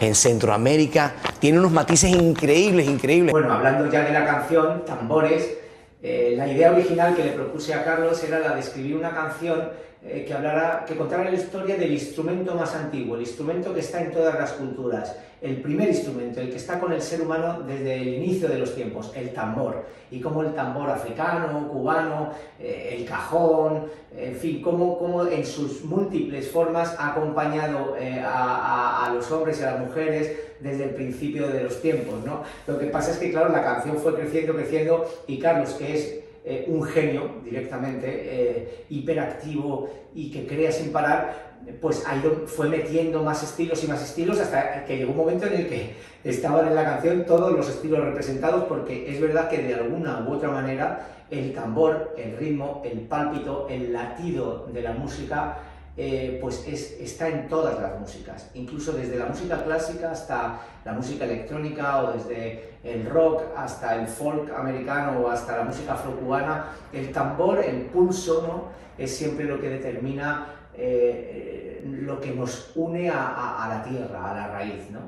en 0.00 0.14
Centroamérica, 0.14 1.14
tiene 1.38 1.58
unos 1.58 1.72
matices 1.72 2.10
increíbles, 2.10 2.88
increíbles. 2.88 3.32
Bueno, 3.32 3.52
hablando 3.52 3.90
ya 3.90 4.02
de 4.02 4.12
la 4.12 4.24
canción, 4.24 4.84
Tambores, 4.84 5.58
eh, 6.02 6.34
la 6.36 6.46
idea 6.46 6.72
original 6.72 7.14
que 7.14 7.24
le 7.24 7.32
propuse 7.32 7.74
a 7.74 7.84
Carlos 7.84 8.22
era 8.22 8.38
la 8.38 8.54
de 8.54 8.60
escribir 8.60 8.96
una 8.96 9.10
canción 9.10 9.68
eh, 10.04 10.24
que, 10.26 10.32
hablara, 10.32 10.84
que 10.86 10.96
contara 10.96 11.24
la 11.24 11.32
historia 11.32 11.76
del 11.76 11.92
instrumento 11.92 12.54
más 12.54 12.74
antiguo, 12.74 13.16
el 13.16 13.22
instrumento 13.22 13.74
que 13.74 13.80
está 13.80 14.00
en 14.00 14.12
todas 14.12 14.38
las 14.38 14.52
culturas, 14.52 15.16
el 15.40 15.60
primer 15.62 15.88
instrumento, 15.88 16.40
el 16.40 16.50
que 16.50 16.56
está 16.56 16.80
con 16.80 16.92
el 16.92 17.00
ser 17.00 17.22
humano 17.22 17.62
desde 17.66 17.94
el 17.94 18.08
inicio 18.14 18.48
de 18.48 18.58
los 18.58 18.74
tiempos, 18.74 19.12
el 19.14 19.32
tambor, 19.32 19.84
y 20.10 20.20
cómo 20.20 20.42
el 20.42 20.54
tambor 20.54 20.90
africano, 20.90 21.68
cubano, 21.68 22.30
eh, 22.58 22.96
el 22.98 23.04
cajón, 23.04 23.86
en 24.16 24.34
fin, 24.34 24.62
cómo, 24.62 24.98
cómo, 24.98 25.26
en 25.26 25.44
sus 25.44 25.84
múltiples 25.84 26.50
formas 26.50 26.96
ha 26.98 27.12
acompañado 27.12 27.96
eh, 27.98 28.20
a, 28.20 29.06
a, 29.06 29.14
los 29.14 29.30
hombres 29.30 29.60
y 29.60 29.64
a 29.64 29.72
las 29.72 29.80
mujeres 29.80 30.36
desde 30.60 30.84
el 30.84 30.90
principio 30.90 31.48
de 31.48 31.64
los 31.64 31.80
tiempos. 31.80 32.24
¿no? 32.24 32.42
Lo 32.66 32.78
que 32.78 32.86
pasa 32.86 33.12
es 33.12 33.18
que, 33.18 33.30
claro, 33.30 33.50
la 33.50 33.62
canción 33.62 33.96
fue 33.98 34.14
creciendo, 34.14 34.54
creciendo, 34.54 35.08
y 35.26 35.38
Carlos, 35.38 35.74
que 35.74 35.94
es 35.94 36.27
eh, 36.48 36.64
un 36.66 36.82
genio 36.82 37.42
directamente, 37.44 38.06
eh, 38.08 38.84
hiperactivo 38.88 39.90
y 40.14 40.30
que 40.30 40.46
crea 40.46 40.72
sin 40.72 40.90
parar, 40.90 41.58
pues 41.80 42.04
ahí 42.06 42.22
fue 42.46 42.70
metiendo 42.70 43.22
más 43.22 43.42
estilos 43.42 43.84
y 43.84 43.86
más 43.86 44.02
estilos 44.02 44.40
hasta 44.40 44.86
que 44.86 44.96
llegó 44.96 45.10
un 45.10 45.18
momento 45.18 45.46
en 45.46 45.52
el 45.52 45.68
que 45.68 45.92
estaban 46.24 46.66
en 46.66 46.74
la 46.74 46.84
canción 46.84 47.26
todos 47.26 47.52
los 47.52 47.68
estilos 47.68 48.02
representados 48.02 48.64
porque 48.64 49.10
es 49.12 49.20
verdad 49.20 49.50
que 49.50 49.58
de 49.58 49.74
alguna 49.74 50.24
u 50.26 50.32
otra 50.32 50.48
manera 50.48 51.06
el 51.30 51.52
tambor, 51.52 52.14
el 52.16 52.38
ritmo, 52.38 52.82
el 52.90 53.00
pálpito, 53.00 53.66
el 53.68 53.92
latido 53.92 54.66
de 54.72 54.80
la 54.80 54.92
música 54.92 55.58
eh, 56.00 56.38
pues 56.40 56.64
es, 56.68 56.96
está 57.00 57.28
en 57.28 57.48
todas 57.48 57.80
las 57.80 57.98
músicas, 57.98 58.50
incluso 58.54 58.92
desde 58.92 59.18
la 59.18 59.26
música 59.26 59.64
clásica 59.64 60.12
hasta 60.12 60.60
la 60.84 60.92
música 60.92 61.24
electrónica 61.24 62.04
o 62.04 62.12
desde 62.12 62.74
el 62.84 63.04
rock 63.10 63.42
hasta 63.56 63.96
el 63.96 64.06
folk 64.06 64.48
americano 64.56 65.18
o 65.18 65.28
hasta 65.28 65.56
la 65.56 65.64
música 65.64 65.94
afrocubana, 65.94 66.66
el 66.92 67.10
tambor, 67.10 67.58
el 67.58 67.86
pulso, 67.86 68.44
¿no? 68.46 68.68
es 68.96 69.16
siempre 69.16 69.44
lo 69.44 69.60
que 69.60 69.70
determina 69.70 70.46
eh, 70.76 71.82
lo 71.84 72.20
que 72.20 72.30
nos 72.30 72.70
une 72.76 73.10
a, 73.10 73.66
la 73.68 73.82
tierra, 73.82 74.30
a 74.30 74.34
la 74.34 74.46
raíz. 74.46 74.90
¿no? 74.92 75.00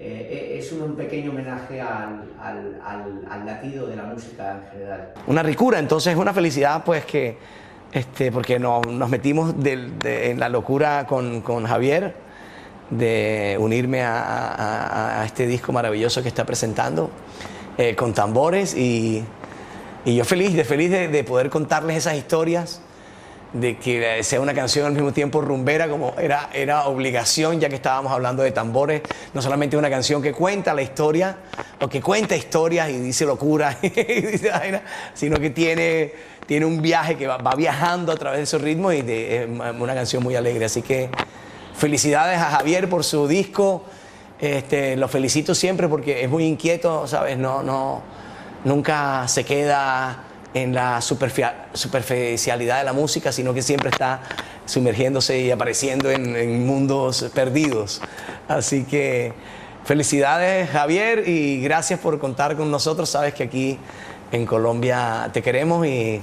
Eh, 0.00 0.56
es 0.58 0.72
un, 0.72 0.96
pequeño 0.96 1.30
homenaje 1.30 1.80
al, 1.80 2.32
al, 2.40 2.80
al, 2.84 3.26
al 3.30 3.46
latido 3.46 3.86
de 3.86 3.94
la 3.94 4.02
música 4.02 4.56
en 4.56 4.72
general. 4.72 5.14
Una 5.28 5.44
ricura, 5.44 5.78
entonces 5.78 6.16
una 6.16 6.32
felicidad 6.32 6.82
pues 6.82 7.04
que 7.04 7.38
este, 7.92 8.32
porque 8.32 8.58
no, 8.58 8.80
nos 8.80 9.10
metimos 9.10 9.62
de, 9.62 10.30
en 10.30 10.40
la 10.40 10.48
locura 10.48 11.06
con, 11.06 11.42
con, 11.42 11.66
Javier 11.66 12.14
de 12.88 13.56
unirme 13.60 14.02
a, 14.02 15.22
este 15.26 15.46
disco 15.46 15.72
maravilloso 15.72 16.22
que 16.22 16.28
está 16.28 16.44
presentando 16.44 17.10
eh, 17.76 17.94
con 17.94 18.14
tambores 18.14 18.74
y, 18.74 19.22
y, 20.06 20.16
yo 20.16 20.24
feliz, 20.24 20.54
de 20.54 20.64
feliz 20.64 20.90
de, 20.90 21.24
poder 21.24 21.50
contarles 21.50 21.98
esas 21.98 22.16
historias, 22.16 22.80
de 23.52 23.76
que 23.76 24.22
sea 24.22 24.40
una 24.40 24.54
canción 24.54 24.86
al 24.86 24.92
mismo 24.92 25.12
tiempo 25.12 25.42
rumbera 25.42 25.86
como 25.86 26.14
era, 26.18 26.48
era 26.54 26.86
obligación 26.86 27.60
ya 27.60 27.68
que 27.68 27.74
estábamos 27.74 28.10
hablando 28.10 28.42
de 28.42 28.52
tambores, 28.52 29.02
no 29.34 29.42
solamente 29.42 29.76
una 29.76 29.90
canción 29.90 30.22
que 30.22 30.32
cuenta 30.32 30.72
la 30.72 30.80
historia 30.80 31.36
o 31.78 31.88
que 31.88 32.00
cuenta 32.00 32.34
historias 32.34 32.88
y 32.88 32.98
dice 32.98 33.26
locura, 33.26 33.76
sino 35.14 35.38
que 35.38 35.50
tiene 35.50 36.31
tiene 36.46 36.66
un 36.66 36.82
viaje 36.82 37.16
que 37.16 37.26
va, 37.26 37.38
viajando 37.56 38.12
a 38.12 38.16
través 38.16 38.38
de 38.38 38.44
esos 38.44 38.60
ritmos 38.60 38.94
y 38.94 39.02
es 39.06 39.48
una 39.78 39.94
canción 39.94 40.22
muy 40.22 40.34
alegre. 40.34 40.64
Así 40.64 40.82
que 40.82 41.10
felicidades 41.74 42.38
a 42.38 42.50
Javier 42.50 42.88
por 42.88 43.04
su 43.04 43.28
disco. 43.28 43.84
Este, 44.40 44.96
lo 44.96 45.08
felicito 45.08 45.54
siempre 45.54 45.88
porque 45.88 46.24
es 46.24 46.30
muy 46.30 46.44
inquieto, 46.44 47.06
¿sabes? 47.06 47.38
No, 47.38 47.62
no, 47.62 48.02
nunca 48.64 49.26
se 49.28 49.44
queda 49.44 50.24
en 50.52 50.74
la 50.74 51.00
superficialidad 51.00 52.78
de 52.78 52.84
la 52.84 52.92
música, 52.92 53.32
sino 53.32 53.54
que 53.54 53.62
siempre 53.62 53.90
está 53.90 54.20
sumergiéndose 54.66 55.40
y 55.40 55.50
apareciendo 55.50 56.10
en, 56.10 56.36
en 56.36 56.66
mundos 56.66 57.30
perdidos. 57.34 58.02
Así 58.48 58.84
que 58.84 59.32
felicidades 59.84 60.70
Javier 60.70 61.28
y 61.28 61.60
gracias 61.62 62.00
por 62.00 62.18
contar 62.18 62.56
con 62.56 62.70
nosotros. 62.70 63.08
Sabes 63.08 63.34
que 63.34 63.44
aquí 63.44 63.78
en 64.32 64.46
Colombia 64.46 65.30
te 65.32 65.42
queremos 65.42 65.86
y 65.86 66.20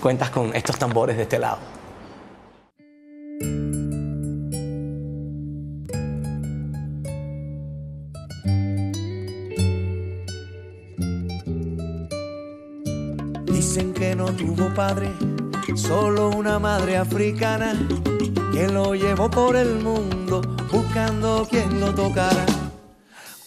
cuentas 0.00 0.30
con 0.30 0.54
estos 0.56 0.78
tambores 0.78 1.16
de 1.16 1.22
este 1.22 1.38
lado. 1.38 1.58
Dicen 13.44 13.92
que 13.92 14.16
no 14.16 14.24
tuvo 14.32 14.74
padre, 14.74 15.10
solo 15.76 16.30
una 16.30 16.58
madre 16.58 16.96
africana 16.96 17.74
que 18.52 18.68
lo 18.68 18.94
llevó 18.94 19.30
por 19.30 19.54
el 19.54 19.76
mundo 19.80 20.40
buscando 20.72 21.46
quien 21.48 21.78
lo 21.78 21.94
tocara. 21.94 22.46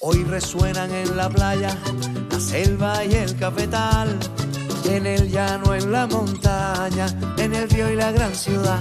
Hoy 0.02 0.24
resuenan 0.24 0.92
en 0.94 1.18
la 1.18 1.30
playa, 1.30 1.78
la 2.34 2.40
selva 2.40 3.06
y 3.06 3.14
el 3.14 3.36
cafetal, 3.38 4.18
en 4.86 5.06
el 5.06 5.30
llano, 5.30 5.76
en 5.76 5.92
la 5.92 6.08
montaña, 6.08 7.06
en 7.38 7.54
el 7.54 7.70
río 7.70 7.92
y 7.92 7.96
la 7.96 8.12
gran 8.12 8.34
ciudad. 8.34 8.80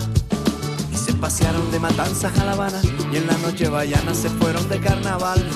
Y 0.90 0.96
se 0.96 1.12
pasearon 1.12 1.70
de 1.70 1.78
matanzas 1.78 2.38
a 2.38 2.46
La 2.46 2.52
Habana 2.52 2.80
y 3.12 3.16
en 3.16 3.26
la 3.26 3.36
noche 3.38 3.68
vallana 3.68 4.14
se 4.14 4.30
fueron 4.30 4.66
de 4.70 4.80
carnaval. 4.80 5.46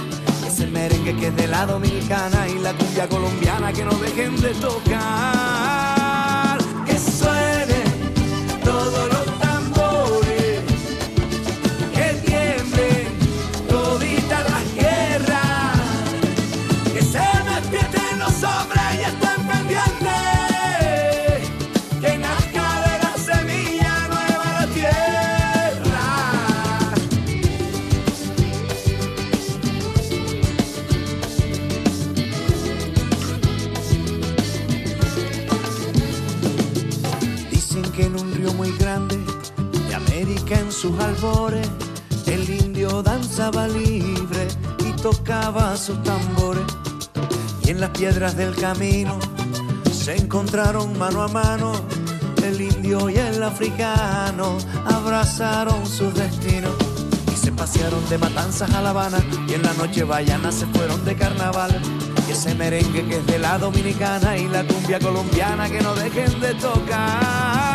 Ese 0.46 0.66
merengue 0.66 1.16
que 1.16 1.28
es 1.28 1.36
de 1.36 1.46
la 1.46 1.64
dominicana 1.64 2.46
y 2.46 2.58
la 2.58 2.74
cumbia 2.74 3.08
colombiana 3.08 3.72
que 3.72 3.84
no 3.86 3.92
dejen 3.92 4.36
de 4.42 4.50
tocar. 4.50 5.35
Sus 40.86 41.00
albores 41.00 41.68
el 42.26 42.48
indio 42.48 43.02
danzaba 43.02 43.66
libre 43.66 44.46
y 44.84 44.92
tocaba 45.00 45.76
sus 45.76 46.00
tambores. 46.02 46.64
Y 47.64 47.70
en 47.70 47.80
las 47.80 47.90
piedras 47.90 48.36
del 48.36 48.54
camino 48.54 49.18
se 49.90 50.16
encontraron 50.16 50.96
mano 50.96 51.22
a 51.22 51.28
mano 51.28 51.72
el 52.44 52.60
indio 52.60 53.10
y 53.10 53.16
el 53.16 53.42
africano, 53.42 54.58
abrazaron 54.86 55.84
sus 55.86 56.14
destinos 56.14 56.74
y 57.32 57.36
se 57.36 57.50
pasearon 57.50 58.08
de 58.08 58.18
matanzas 58.18 58.72
a 58.72 58.82
La 58.82 58.90
Habana 58.90 59.18
y 59.48 59.54
en 59.54 59.62
la 59.62 59.72
noche 59.74 60.04
vallana 60.04 60.52
se 60.52 60.66
fueron 60.66 61.04
de 61.04 61.16
carnaval. 61.16 61.80
Y 62.28 62.32
ese 62.32 62.54
merengue 62.54 63.04
que 63.06 63.16
es 63.16 63.26
de 63.26 63.38
la 63.40 63.58
dominicana 63.58 64.36
y 64.36 64.46
la 64.46 64.64
cumbia 64.64 65.00
colombiana 65.00 65.68
que 65.68 65.80
no 65.80 65.94
dejen 65.94 66.40
de 66.40 66.54
tocar. 66.54 67.65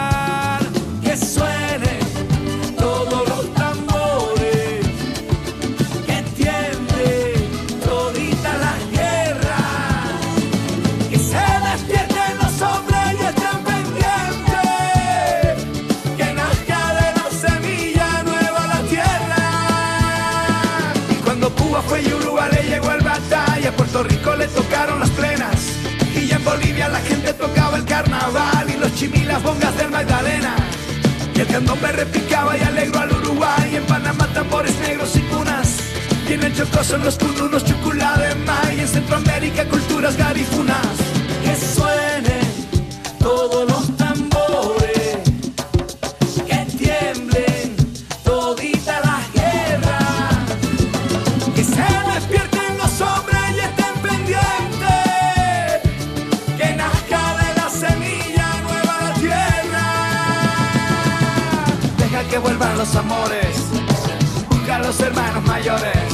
Bolivia 26.52 26.89
la 26.89 26.99
gente 26.99 27.32
tocaba 27.32 27.78
el 27.78 27.86
carnaval 27.86 28.70
y 28.70 28.78
los 28.78 28.93
chimilas 28.95 29.41
bongas 29.41 29.74
del 29.78 29.89
Magdalena. 29.89 30.54
Y 31.34 31.39
el 31.39 31.47
candombe 31.47 31.93
repicaba 31.93 32.58
y 32.58 32.62
alegró 32.62 32.99
al 32.99 33.12
Uruguay. 33.14 33.70
Y 33.72 33.76
en 33.78 33.84
Panamá 33.86 34.28
tambores 34.34 34.78
negros 34.80 35.16
y 35.16 35.22
cunas. 35.22 35.78
Y 36.30 36.34
en 36.34 37.04
los 37.06 37.18
cununos, 37.18 37.64
chucula 37.64 38.18
de 38.18 38.36
maíz. 38.36 38.78
Y 38.78 38.82
en 38.82 38.88
Centroamérica 38.89 39.64
culturas 39.70 40.18
garifunas. 40.18 41.01
Los 62.82 62.95
amores. 62.95 63.57
Busca 64.49 64.79
los 64.79 64.99
hermanos 65.01 65.43
mayores. 65.43 66.07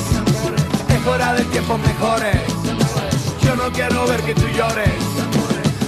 Es 0.90 1.08
hora 1.08 1.34
de 1.34 1.46
tiempos 1.46 1.80
mejores. 1.80 2.42
Yo 3.42 3.56
no 3.56 3.72
quiero 3.72 4.06
ver 4.06 4.22
que 4.24 4.36
tú 4.36 4.46
llores. 4.50 5.00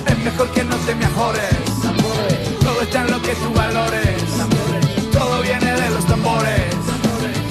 Es 0.05 0.17
mejor 0.19 0.49
que 0.51 0.63
no 0.63 0.77
te 0.77 0.95
mejores. 0.95 1.55
Todo 2.61 2.81
está 2.81 3.01
en 3.01 3.11
lo 3.11 3.21
que 3.21 3.35
tú 3.35 3.53
valores. 3.53 4.23
Todo 5.11 5.41
viene 5.41 5.73
de 5.73 5.89
los 5.89 6.05
tambores. 6.05 6.73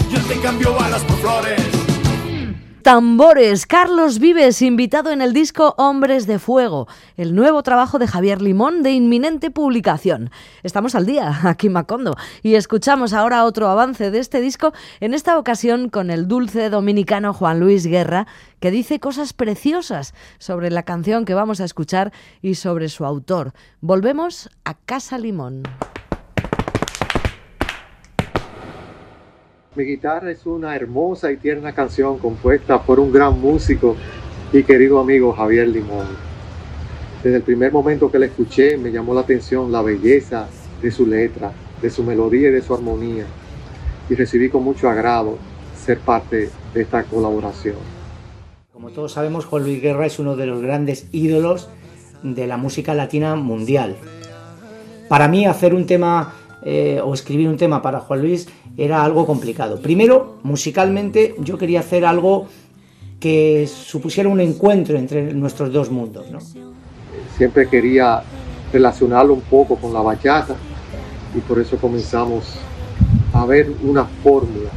Yo 0.08 0.20
te 0.22 0.40
cambio 0.40 0.72
balas 0.72 1.02
por 1.02 1.18
flores. 1.18 1.88
Tambores, 2.89 3.66
Carlos 3.66 4.18
Vives, 4.18 4.62
invitado 4.62 5.11
en 5.11 5.20
el 5.20 5.34
disco 5.34 5.74
Hombres 5.76 6.26
de 6.26 6.39
Fuego, 6.39 6.89
el 7.18 7.34
nuevo 7.34 7.62
trabajo 7.62 7.99
de 7.99 8.07
Javier 8.07 8.41
Limón 8.41 8.82
de 8.82 8.93
inminente 8.93 9.51
publicación. 9.51 10.30
Estamos 10.62 10.95
al 10.95 11.05
día, 11.05 11.39
aquí 11.45 11.66
en 11.66 11.74
Macondo, 11.74 12.16
y 12.43 12.55
escuchamos 12.55 13.12
ahora 13.12 13.45
otro 13.45 13.68
avance 13.68 14.11
de 14.11 14.18
este 14.20 14.41
disco, 14.41 14.72
en 15.01 15.12
esta 15.12 15.39
ocasión 15.39 15.91
con 15.91 16.11
el 16.11 16.28
dulce 16.28 16.70
dominicano 16.70 17.34
Juan 17.34 17.61
Luis 17.61 17.84
Guerra, 17.84 18.26
que 18.59 18.70
dice 18.70 19.01
cosas 19.01 19.34
preciosas 19.34 20.14
sobre 20.39 20.70
la 20.70 20.82
canción 20.82 21.26
que 21.26 21.34
vamos 21.34 21.61
a 21.61 21.66
escuchar 21.66 22.11
y 22.41 22.55
sobre 22.55 22.89
su 22.89 23.05
autor. 23.05 23.53
Volvemos 23.82 24.49
a 24.64 24.72
Casa 24.72 25.18
Limón. 25.18 25.62
Mi 29.78 29.84
guitarra 29.84 30.32
es 30.32 30.44
una 30.44 30.74
hermosa 30.74 31.30
y 31.30 31.36
tierna 31.36 31.72
canción 31.72 32.18
compuesta 32.18 32.82
por 32.82 32.98
un 32.98 33.12
gran 33.12 33.40
músico 33.40 33.94
y 34.52 34.64
querido 34.64 34.98
amigo 34.98 35.32
Javier 35.32 35.68
Limón. 35.68 36.08
Desde 37.22 37.36
el 37.36 37.42
primer 37.44 37.70
momento 37.70 38.10
que 38.10 38.18
la 38.18 38.26
escuché 38.26 38.76
me 38.76 38.90
llamó 38.90 39.14
la 39.14 39.20
atención 39.20 39.70
la 39.70 39.80
belleza 39.80 40.48
de 40.82 40.90
su 40.90 41.06
letra, 41.06 41.52
de 41.80 41.90
su 41.90 42.02
melodía 42.02 42.48
y 42.48 42.50
de 42.54 42.60
su 42.60 42.74
armonía. 42.74 43.24
Y 44.10 44.16
recibí 44.16 44.48
con 44.48 44.64
mucho 44.64 44.90
agrado 44.90 45.38
ser 45.76 46.00
parte 46.00 46.50
de 46.74 46.82
esta 46.82 47.04
colaboración. 47.04 47.76
Como 48.72 48.90
todos 48.90 49.12
sabemos, 49.12 49.44
Juan 49.44 49.62
Luis 49.62 49.80
Guerra 49.80 50.06
es 50.06 50.18
uno 50.18 50.34
de 50.34 50.46
los 50.46 50.60
grandes 50.60 51.06
ídolos 51.12 51.68
de 52.24 52.48
la 52.48 52.56
música 52.56 52.94
latina 52.94 53.36
mundial. 53.36 53.94
Para 55.08 55.28
mí 55.28 55.46
hacer 55.46 55.72
un 55.72 55.86
tema 55.86 56.34
eh, 56.62 57.00
o 57.04 57.14
escribir 57.14 57.48
un 57.48 57.56
tema 57.56 57.80
para 57.82 58.00
Juan 58.00 58.20
Luis 58.20 58.48
era 58.76 59.04
algo 59.04 59.26
complicado. 59.26 59.80
Primero, 59.80 60.38
musicalmente 60.42 61.34
yo 61.38 61.59
quería 61.59 61.80
hacer 61.80 62.04
algo 62.04 62.48
que 63.20 63.66
supusiera 63.66 64.28
un 64.28 64.40
encuentro 64.40 64.96
entre 64.96 65.34
nuestros 65.34 65.72
dos 65.72 65.90
mundos. 65.90 66.30
¿no? 66.30 66.38
Siempre 67.36 67.68
quería 67.68 68.22
relacionarlo 68.72 69.34
un 69.34 69.40
poco 69.42 69.76
con 69.76 69.92
la 69.92 70.00
bachata 70.00 70.54
y 71.34 71.40
por 71.40 71.59
eso 71.59 71.76
comenzamos 71.78 72.54
a 73.32 73.44
ver 73.44 73.70
una 73.82 74.04
fórmula 74.04 74.70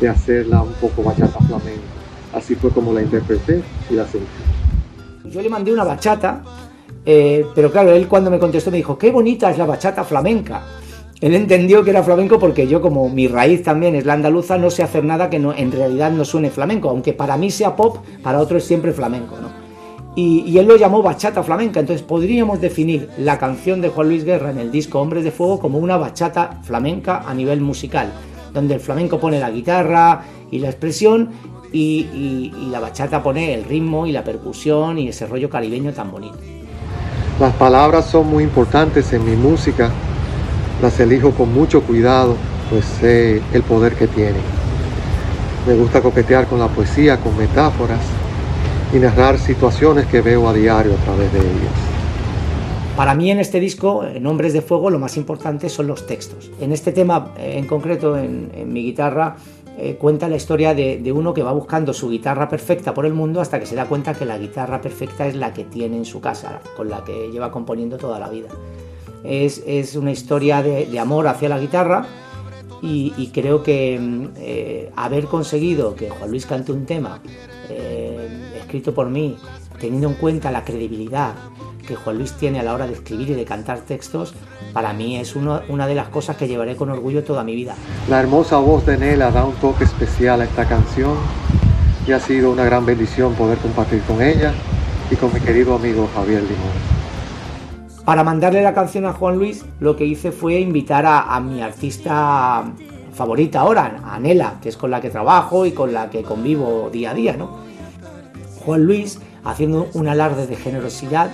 de 0.00 0.08
hacerla 0.08 0.62
un 0.62 0.72
poco 0.74 1.02
bachata 1.02 1.38
flamenca. 1.40 1.80
Así 2.32 2.54
fue 2.54 2.70
como 2.70 2.92
la 2.92 3.02
interpreté 3.02 3.62
y 3.90 3.94
la 3.94 4.06
sentí. 4.06 4.26
Yo 5.24 5.40
le 5.40 5.48
mandé 5.48 5.72
una 5.72 5.84
bachata, 5.84 6.42
eh, 7.04 7.44
pero 7.54 7.70
claro, 7.72 7.92
él 7.92 8.06
cuando 8.08 8.30
me 8.30 8.38
contestó 8.38 8.70
me 8.70 8.76
dijo, 8.78 8.98
qué 8.98 9.10
bonita 9.10 9.50
es 9.50 9.58
la 9.58 9.66
bachata 9.66 10.04
flamenca. 10.04 10.62
Él 11.20 11.34
entendió 11.34 11.84
que 11.84 11.90
era 11.90 12.02
flamenco 12.02 12.38
porque 12.38 12.66
yo, 12.66 12.80
como 12.80 13.08
mi 13.08 13.28
raíz 13.28 13.62
también 13.62 13.94
es 13.94 14.04
la 14.04 14.14
andaluza, 14.14 14.58
no 14.58 14.70
sé 14.70 14.82
hacer 14.82 15.04
nada 15.04 15.30
que 15.30 15.38
no, 15.38 15.52
en 15.54 15.70
realidad 15.70 16.10
no 16.10 16.24
suene 16.24 16.50
flamenco, 16.50 16.90
aunque 16.90 17.12
para 17.12 17.36
mí 17.36 17.50
sea 17.50 17.76
pop, 17.76 17.98
para 18.22 18.40
otro 18.40 18.58
es 18.58 18.64
siempre 18.64 18.92
flamenco, 18.92 19.36
¿no? 19.40 19.48
Y, 20.16 20.40
y 20.40 20.58
él 20.58 20.66
lo 20.66 20.76
llamó 20.76 21.00
bachata 21.00 21.42
flamenca, 21.42 21.80
entonces 21.80 22.04
podríamos 22.04 22.60
definir 22.60 23.08
la 23.18 23.38
canción 23.38 23.80
de 23.80 23.88
Juan 23.88 24.08
Luis 24.08 24.24
Guerra 24.24 24.50
en 24.50 24.58
el 24.58 24.70
disco 24.72 25.00
Hombres 25.00 25.24
de 25.24 25.30
Fuego 25.30 25.58
como 25.60 25.78
una 25.78 25.96
bachata 25.96 26.58
flamenca 26.64 27.22
a 27.26 27.32
nivel 27.34 27.60
musical, 27.60 28.12
donde 28.52 28.74
el 28.74 28.80
flamenco 28.80 29.18
pone 29.20 29.38
la 29.40 29.50
guitarra 29.50 30.24
y 30.50 30.58
la 30.58 30.68
expresión 30.68 31.30
y, 31.72 32.08
y- 32.12 32.52
y 32.62 32.66
la 32.70 32.80
bachata 32.80 33.22
pone 33.22 33.54
el 33.54 33.64
ritmo 33.64 34.06
y 34.06 34.12
la 34.12 34.22
percusión 34.24 34.98
y 34.98 35.08
ese 35.08 35.26
rollo 35.26 35.48
caribeño 35.48 35.92
tan 35.92 36.10
bonito. 36.10 36.36
Las 37.42 37.54
palabras 37.54 38.06
son 38.06 38.28
muy 38.28 38.44
importantes 38.44 39.12
en 39.12 39.24
mi 39.24 39.34
música, 39.34 39.90
las 40.80 41.00
elijo 41.00 41.32
con 41.32 41.52
mucho 41.52 41.82
cuidado, 41.82 42.36
pues 42.70 42.84
sé 42.84 43.42
el 43.52 43.64
poder 43.64 43.96
que 43.96 44.06
tienen. 44.06 44.42
Me 45.66 45.74
gusta 45.74 46.00
coquetear 46.00 46.46
con 46.46 46.60
la 46.60 46.68
poesía, 46.68 47.16
con 47.16 47.36
metáforas 47.36 47.98
y 48.94 48.98
narrar 48.98 49.40
situaciones 49.40 50.06
que 50.06 50.20
veo 50.20 50.48
a 50.48 50.52
diario 50.52 50.92
a 50.92 51.04
través 51.04 51.32
de 51.32 51.40
ellas. 51.40 51.72
Para 52.96 53.16
mí 53.16 53.28
en 53.28 53.40
este 53.40 53.58
disco, 53.58 54.04
en 54.04 54.24
Hombres 54.24 54.52
de 54.52 54.62
Fuego, 54.62 54.88
lo 54.88 55.00
más 55.00 55.16
importante 55.16 55.68
son 55.68 55.88
los 55.88 56.06
textos. 56.06 56.48
En 56.60 56.70
este 56.70 56.92
tema 56.92 57.32
eh, 57.36 57.54
en 57.58 57.66
concreto, 57.66 58.16
en, 58.16 58.52
en 58.54 58.72
mi 58.72 58.84
guitarra, 58.84 59.34
eh, 59.84 59.96
cuenta 59.96 60.28
la 60.28 60.36
historia 60.36 60.74
de, 60.74 61.12
uno 61.12 61.34
que 61.34 61.42
va 61.42 61.50
buscando 61.50 61.92
su 61.92 62.08
guitarra 62.08 62.48
perfecta 62.48 62.94
por 62.94 63.04
el 63.04 63.14
mundo 63.14 63.40
hasta 63.40 63.58
que 63.58 63.66
se 63.66 63.74
da 63.74 63.86
cuenta 63.86 64.14
que 64.14 64.24
la 64.24 64.38
guitarra 64.38 64.80
perfecta 64.80 65.26
es 65.26 65.34
la 65.34 65.52
que 65.52 65.64
tiene 65.64 65.96
en 65.96 66.04
su 66.04 66.20
casa, 66.20 66.60
con 66.76 66.88
la 66.88 67.02
que 67.02 67.32
lleva 67.32 67.50
componiendo 67.50 67.98
toda 67.98 68.20
la 68.20 68.28
vida. 68.28 68.48
Es, 69.24 69.60
es 69.66 69.96
una 69.96 70.12
historia 70.12 70.62
de, 70.62 70.96
amor 71.00 71.26
hacia 71.26 71.48
la 71.48 71.58
guitarra 71.58 72.06
y, 72.80 73.12
y 73.16 73.30
creo 73.32 73.64
que 73.64 73.98
mm, 73.98 74.26
eh, 74.36 74.92
haber 74.94 75.24
conseguido 75.24 75.96
que 75.96 76.10
Juan 76.10 76.30
Luis 76.30 76.46
cante 76.46 76.70
un 76.70 76.86
tema 76.86 77.20
eh, 77.68 78.52
escrito 78.60 78.94
por 78.94 79.10
mí, 79.10 79.36
teniendo 79.80 80.06
en 80.06 80.14
cuenta 80.14 80.52
la 80.52 80.64
credibilidad 80.64 81.34
que 81.82 81.96
Juan 81.96 82.18
Luis 82.18 82.32
tiene 82.32 82.60
a 82.60 82.62
la 82.62 82.74
hora 82.74 82.86
de 82.86 82.94
escribir 82.94 83.30
y 83.30 83.34
de 83.34 83.44
cantar 83.44 83.80
textos, 83.80 84.34
para 84.72 84.92
mí 84.92 85.16
es 85.16 85.36
uno- 85.36 85.60
una 85.68 85.86
de 85.86 85.94
las 85.94 86.08
cosas 86.08 86.36
que 86.36 86.48
llevaré 86.48 86.76
con 86.76 86.90
orgullo 86.90 87.22
toda 87.24 87.44
mi 87.44 87.54
vida. 87.54 87.74
La 88.08 88.20
hermosa 88.20 88.58
voz 88.58 88.86
de 88.86 88.96
Nela 88.96 89.30
da 89.30 89.44
un 89.44 89.54
toque 89.54 89.84
especial 89.84 90.40
a 90.40 90.44
esta 90.44 90.66
canción 90.66 91.14
y 92.06 92.12
ha 92.12 92.20
sido 92.20 92.50
una 92.50 92.64
gran 92.64 92.86
bendición 92.86 93.34
poder 93.34 93.58
compartir 93.58 94.00
con 94.02 94.22
ella 94.22 94.52
y 95.10 95.16
con 95.16 95.32
mi 95.32 95.40
querido 95.40 95.74
amigo 95.76 96.08
Javier 96.14 96.42
Limón. 96.42 97.02
Para 98.04 98.24
mandarle 98.24 98.62
la 98.62 98.74
canción 98.74 99.06
a 99.06 99.12
Juan 99.12 99.36
Luis, 99.36 99.64
lo 99.78 99.94
que 99.94 100.04
hice 100.04 100.32
fue 100.32 100.58
invitar 100.58 101.06
a, 101.06 101.34
a 101.34 101.38
mi 101.40 101.62
artista 101.62 102.64
favorita 103.14 103.60
ahora, 103.60 104.00
a 104.04 104.18
Nela, 104.18 104.54
que 104.60 104.70
es 104.70 104.76
con 104.76 104.90
la 104.90 105.00
que 105.00 105.10
trabajo 105.10 105.66
y 105.66 105.72
con 105.72 105.92
la 105.92 106.10
que 106.10 106.22
convivo 106.22 106.88
día 106.92 107.10
a 107.10 107.14
día, 107.14 107.36
¿no? 107.36 107.58
Juan 108.64 108.84
Luis, 108.84 109.20
haciendo 109.44 109.88
un 109.92 110.08
alarde 110.08 110.46
de 110.46 110.56
generosidad 110.56 111.30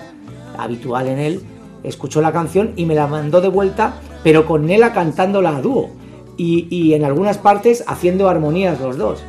habitual 0.59 1.09
en 1.09 1.18
él, 1.18 1.40
escuchó 1.82 2.20
la 2.20 2.32
canción 2.32 2.72
y 2.76 2.84
me 2.84 2.94
la 2.94 3.06
mandó 3.06 3.40
de 3.40 3.48
vuelta, 3.48 3.94
pero 4.22 4.44
con 4.44 4.66
Nela 4.66 4.92
cantándola 4.92 5.56
a 5.56 5.62
dúo 5.62 5.90
y, 6.36 6.66
y 6.70 6.94
en 6.94 7.04
algunas 7.04 7.38
partes 7.38 7.84
haciendo 7.86 8.28
armonías 8.28 8.80
los 8.80 8.98
dos. 8.98 9.22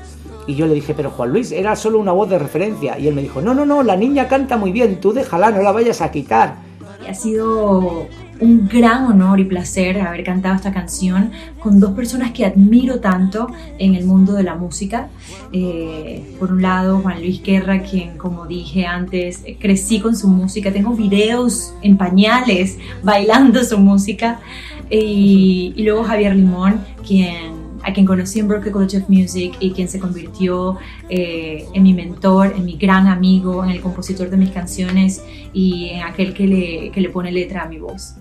Y 0.47 0.55
yo 0.55 0.65
le 0.65 0.73
dije, 0.73 0.95
pero 0.95 1.11
Juan 1.11 1.31
Luis, 1.31 1.51
era 1.51 1.75
solo 1.75 1.99
una 1.99 2.11
voz 2.11 2.27
de 2.27 2.39
referencia. 2.39 2.97
Y 2.97 3.07
él 3.07 3.13
me 3.13 3.21
dijo, 3.21 3.39
no, 3.39 3.53
no, 3.53 3.67
no, 3.67 3.83
la 3.83 3.95
niña 3.95 4.27
canta 4.27 4.57
muy 4.57 4.71
bien, 4.71 4.99
tú 4.99 5.13
déjala, 5.13 5.51
no 5.51 5.61
la 5.61 5.71
vayas 5.71 6.01
a 6.01 6.09
quitar. 6.09 6.55
Ha 7.07 7.13
sido 7.13 8.07
un 8.39 8.67
gran 8.67 9.05
honor 9.05 9.39
y 9.39 9.45
placer 9.45 9.99
haber 9.99 10.23
cantado 10.23 10.55
esta 10.55 10.71
canción 10.71 11.31
con 11.59 11.79
dos 11.79 11.91
personas 11.91 12.31
que 12.31 12.45
admiro 12.45 12.99
tanto 12.99 13.47
en 13.77 13.95
el 13.95 14.05
mundo 14.05 14.33
de 14.33 14.43
la 14.43 14.55
música. 14.55 15.09
Eh, 15.51 16.35
por 16.39 16.51
un 16.51 16.61
lado, 16.61 16.99
Juan 16.99 17.19
Luis 17.19 17.41
Guerra, 17.43 17.81
quien, 17.81 18.17
como 18.17 18.45
dije 18.45 18.85
antes, 18.85 19.43
crecí 19.59 19.99
con 19.99 20.15
su 20.15 20.27
música. 20.27 20.71
Tengo 20.71 20.93
videos 20.93 21.73
en 21.81 21.97
pañales 21.97 22.77
bailando 23.03 23.63
su 23.63 23.77
música. 23.77 24.39
Y, 24.89 25.73
y 25.75 25.83
luego 25.83 26.03
Javier 26.03 26.35
Limón, 26.35 26.81
quien 27.05 27.59
a 27.83 27.93
quien 27.93 28.05
conocí 28.05 28.39
en 28.39 28.47
Berklee 28.47 28.71
College 28.71 28.97
of 28.97 29.09
Music 29.09 29.55
y 29.59 29.71
quien 29.71 29.87
se 29.87 29.99
convirtió 29.99 30.77
eh, 31.09 31.65
en 31.73 31.83
mi 31.83 31.93
mentor, 31.93 32.53
en 32.55 32.65
mi 32.65 32.75
gran 32.75 33.07
amigo, 33.07 33.63
en 33.63 33.69
el 33.69 33.81
compositor 33.81 34.29
de 34.29 34.37
mis 34.37 34.49
canciones 34.49 35.23
y 35.53 35.89
en 35.89 36.03
aquel 36.03 36.33
que 36.33 36.45
le, 36.45 36.91
que 36.91 37.01
le 37.01 37.09
pone 37.09 37.31
letra 37.31 37.63
a 37.63 37.67
mi 37.67 37.79
voz. 37.79 38.15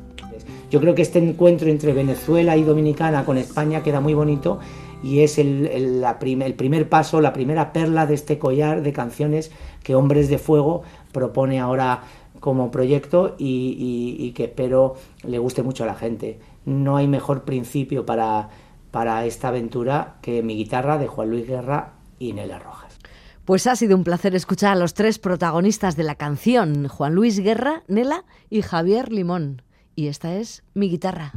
Yo 0.70 0.80
creo 0.80 0.94
que 0.94 1.02
este 1.02 1.18
encuentro 1.18 1.68
entre 1.68 1.92
Venezuela 1.94 2.56
y 2.56 2.62
Dominicana 2.62 3.24
con 3.24 3.38
España 3.38 3.82
queda 3.82 4.00
muy 4.00 4.12
bonito 4.14 4.58
y 5.02 5.20
es 5.20 5.38
el, 5.38 6.04
primer 6.18 6.88
paso, 6.88 7.20
la 7.20 7.32
primera 7.32 7.72
perla 7.72 8.04
de 8.06 8.14
este 8.14 8.38
collar 8.38 8.82
de 8.82 8.92
canciones 8.92 9.50
que 9.82 9.94
Hombres 9.94 10.28
de 10.28 10.38
Fuego 10.38 10.82
propone 11.12 11.58
ahora 11.58 12.02
como 12.40 12.70
proyecto 12.70 13.34
y, 13.38 14.16
y- 14.18 14.24
y 14.26 14.32
que 14.32 14.44
espero 14.44 14.96
le 15.24 15.38
guste 15.38 15.62
mucho 15.62 15.84
a 15.84 15.86
la 15.86 15.94
gente. 15.94 16.38
No 16.66 16.96
hay 16.96 17.08
mejor 17.08 17.44
principio 17.44 18.04
para, 18.04 18.50
para 18.90 19.24
esta 19.24 19.48
aventura 19.48 20.16
que 20.20 20.42
mi 20.42 20.54
guitarra 20.56 20.98
de 20.98 21.06
Juan 21.06 21.30
Luis 21.30 21.46
Guerra 21.48 21.94
y 22.18 22.34
Nela 22.34 22.58
Rojas. 22.58 22.98
Pues 23.46 23.66
ha 23.66 23.74
sido 23.76 23.96
un 23.96 24.04
placer 24.04 24.34
escuchar 24.34 24.72
a 24.72 24.78
los 24.78 24.92
tres 24.92 25.18
protagonistas 25.18 25.96
de 25.96 26.02
la 26.04 26.16
canción, 26.16 26.86
Juan 26.88 27.14
Luis 27.14 27.40
Guerra, 27.40 27.82
Nela 27.88 28.24
y 28.50 28.60
Javier 28.60 29.10
Limón. 29.10 29.62
Y 29.98 30.06
esta 30.06 30.36
es 30.36 30.62
mi 30.74 30.88
guitarra. 30.88 31.32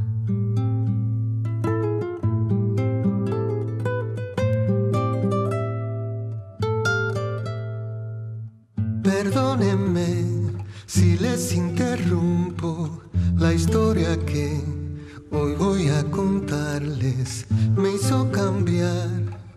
Perdónenme 9.02 10.52
si 10.86 11.18
les 11.18 11.52
interrumpo 11.54 13.02
la 13.36 13.52
historia 13.52 14.16
que 14.26 14.60
hoy 15.32 15.56
voy 15.56 15.88
a 15.88 16.04
contarles. 16.04 17.46
Me 17.76 17.94
hizo 17.94 18.30
cambiar 18.30 19.08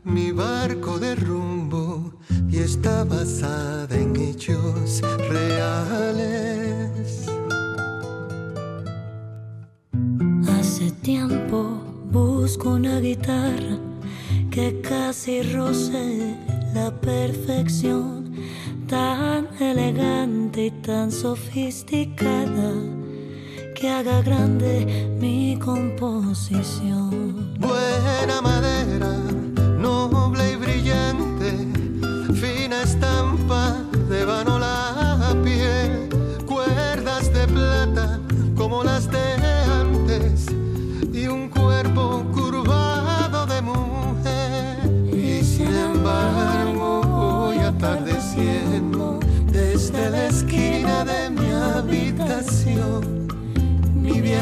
mi 0.03 0.31
barco 0.31 0.97
de 0.97 1.13
rumbo 1.13 2.11
y 2.49 2.57
está 2.57 3.03
basada 3.03 3.95
en 3.95 4.15
hechos 4.15 5.03
reales. 5.29 7.34
Tiempo 10.91 11.81
busco 12.11 12.69
una 12.71 12.99
guitarra 12.99 13.77
que 14.51 14.81
casi 14.81 15.41
roce 15.41 16.35
la 16.73 16.91
perfección, 16.91 18.33
tan 18.87 19.47
elegante 19.59 20.67
y 20.67 20.71
tan 20.71 21.11
sofisticada 21.11 22.71
que 23.75 23.89
haga 23.89 24.21
grande 24.21 25.07
mi 25.19 25.57
composición. 25.59 27.55
Buena 27.59 28.41
madera, 28.41 29.24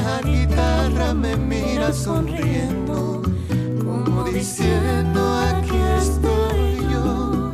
vieja 0.04 0.22
guitarra 0.22 1.14
me 1.14 1.36
mira 1.38 1.94
sonriendo, 1.94 3.22
como 3.84 4.24
diciendo 4.26 5.22
aquí 5.38 5.78
estoy 5.98 6.78
yo. 6.92 7.52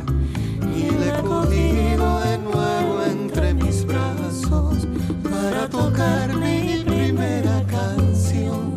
Y 0.74 0.90
le 0.90 1.08
he 1.08 1.22
cogido 1.22 2.20
de 2.20 2.38
nuevo 2.38 3.02
entre 3.04 3.54
mis 3.54 3.84
brazos 3.84 4.86
para 5.22 5.68
tocar 5.68 6.34
mi 6.36 6.82
primera 6.84 7.62
canción. 7.66 8.76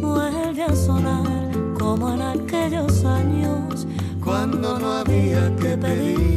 Vuelve 0.00 0.62
a 0.62 0.74
sonar 0.74 1.50
como 1.78 2.14
en 2.14 2.22
aquellos 2.22 3.04
años 3.04 3.86
Cuando 4.22 4.78
no 4.78 4.92
había 4.92 5.54
que 5.56 5.76
pedir 5.76 6.33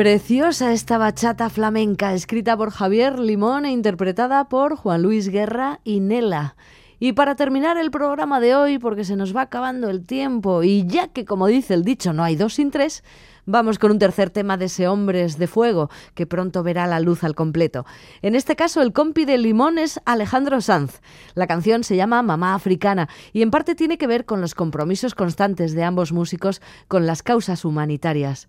Preciosa 0.00 0.72
esta 0.72 0.96
bachata 0.96 1.50
flamenca, 1.50 2.14
escrita 2.14 2.56
por 2.56 2.70
Javier 2.70 3.18
Limón 3.18 3.66
e 3.66 3.70
interpretada 3.70 4.48
por 4.48 4.76
Juan 4.76 5.02
Luis 5.02 5.28
Guerra 5.28 5.80
y 5.84 6.00
Nela. 6.00 6.56
Y 6.98 7.12
para 7.12 7.34
terminar 7.34 7.76
el 7.76 7.90
programa 7.90 8.40
de 8.40 8.54
hoy, 8.54 8.78
porque 8.78 9.04
se 9.04 9.14
nos 9.14 9.36
va 9.36 9.42
acabando 9.42 9.90
el 9.90 10.06
tiempo, 10.06 10.62
y 10.62 10.86
ya 10.86 11.08
que 11.08 11.26
como 11.26 11.48
dice 11.48 11.74
el 11.74 11.84
dicho, 11.84 12.14
no 12.14 12.24
hay 12.24 12.34
dos 12.34 12.54
sin 12.54 12.70
tres, 12.70 13.04
vamos 13.44 13.78
con 13.78 13.90
un 13.90 13.98
tercer 13.98 14.30
tema 14.30 14.56
de 14.56 14.64
ese 14.64 14.88
Hombres 14.88 15.36
de 15.36 15.46
Fuego, 15.46 15.90
que 16.14 16.26
pronto 16.26 16.62
verá 16.62 16.86
la 16.86 17.00
luz 17.00 17.22
al 17.22 17.34
completo. 17.34 17.84
En 18.22 18.34
este 18.34 18.56
caso, 18.56 18.80
el 18.80 18.94
compi 18.94 19.26
de 19.26 19.36
Limón 19.36 19.78
es 19.78 20.00
Alejandro 20.06 20.62
Sanz. 20.62 21.02
La 21.34 21.46
canción 21.46 21.84
se 21.84 21.96
llama 21.96 22.22
Mamá 22.22 22.54
Africana 22.54 23.10
y 23.34 23.42
en 23.42 23.50
parte 23.50 23.74
tiene 23.74 23.98
que 23.98 24.06
ver 24.06 24.24
con 24.24 24.40
los 24.40 24.54
compromisos 24.54 25.14
constantes 25.14 25.74
de 25.74 25.84
ambos 25.84 26.10
músicos 26.10 26.62
con 26.88 27.04
las 27.04 27.22
causas 27.22 27.66
humanitarias. 27.66 28.48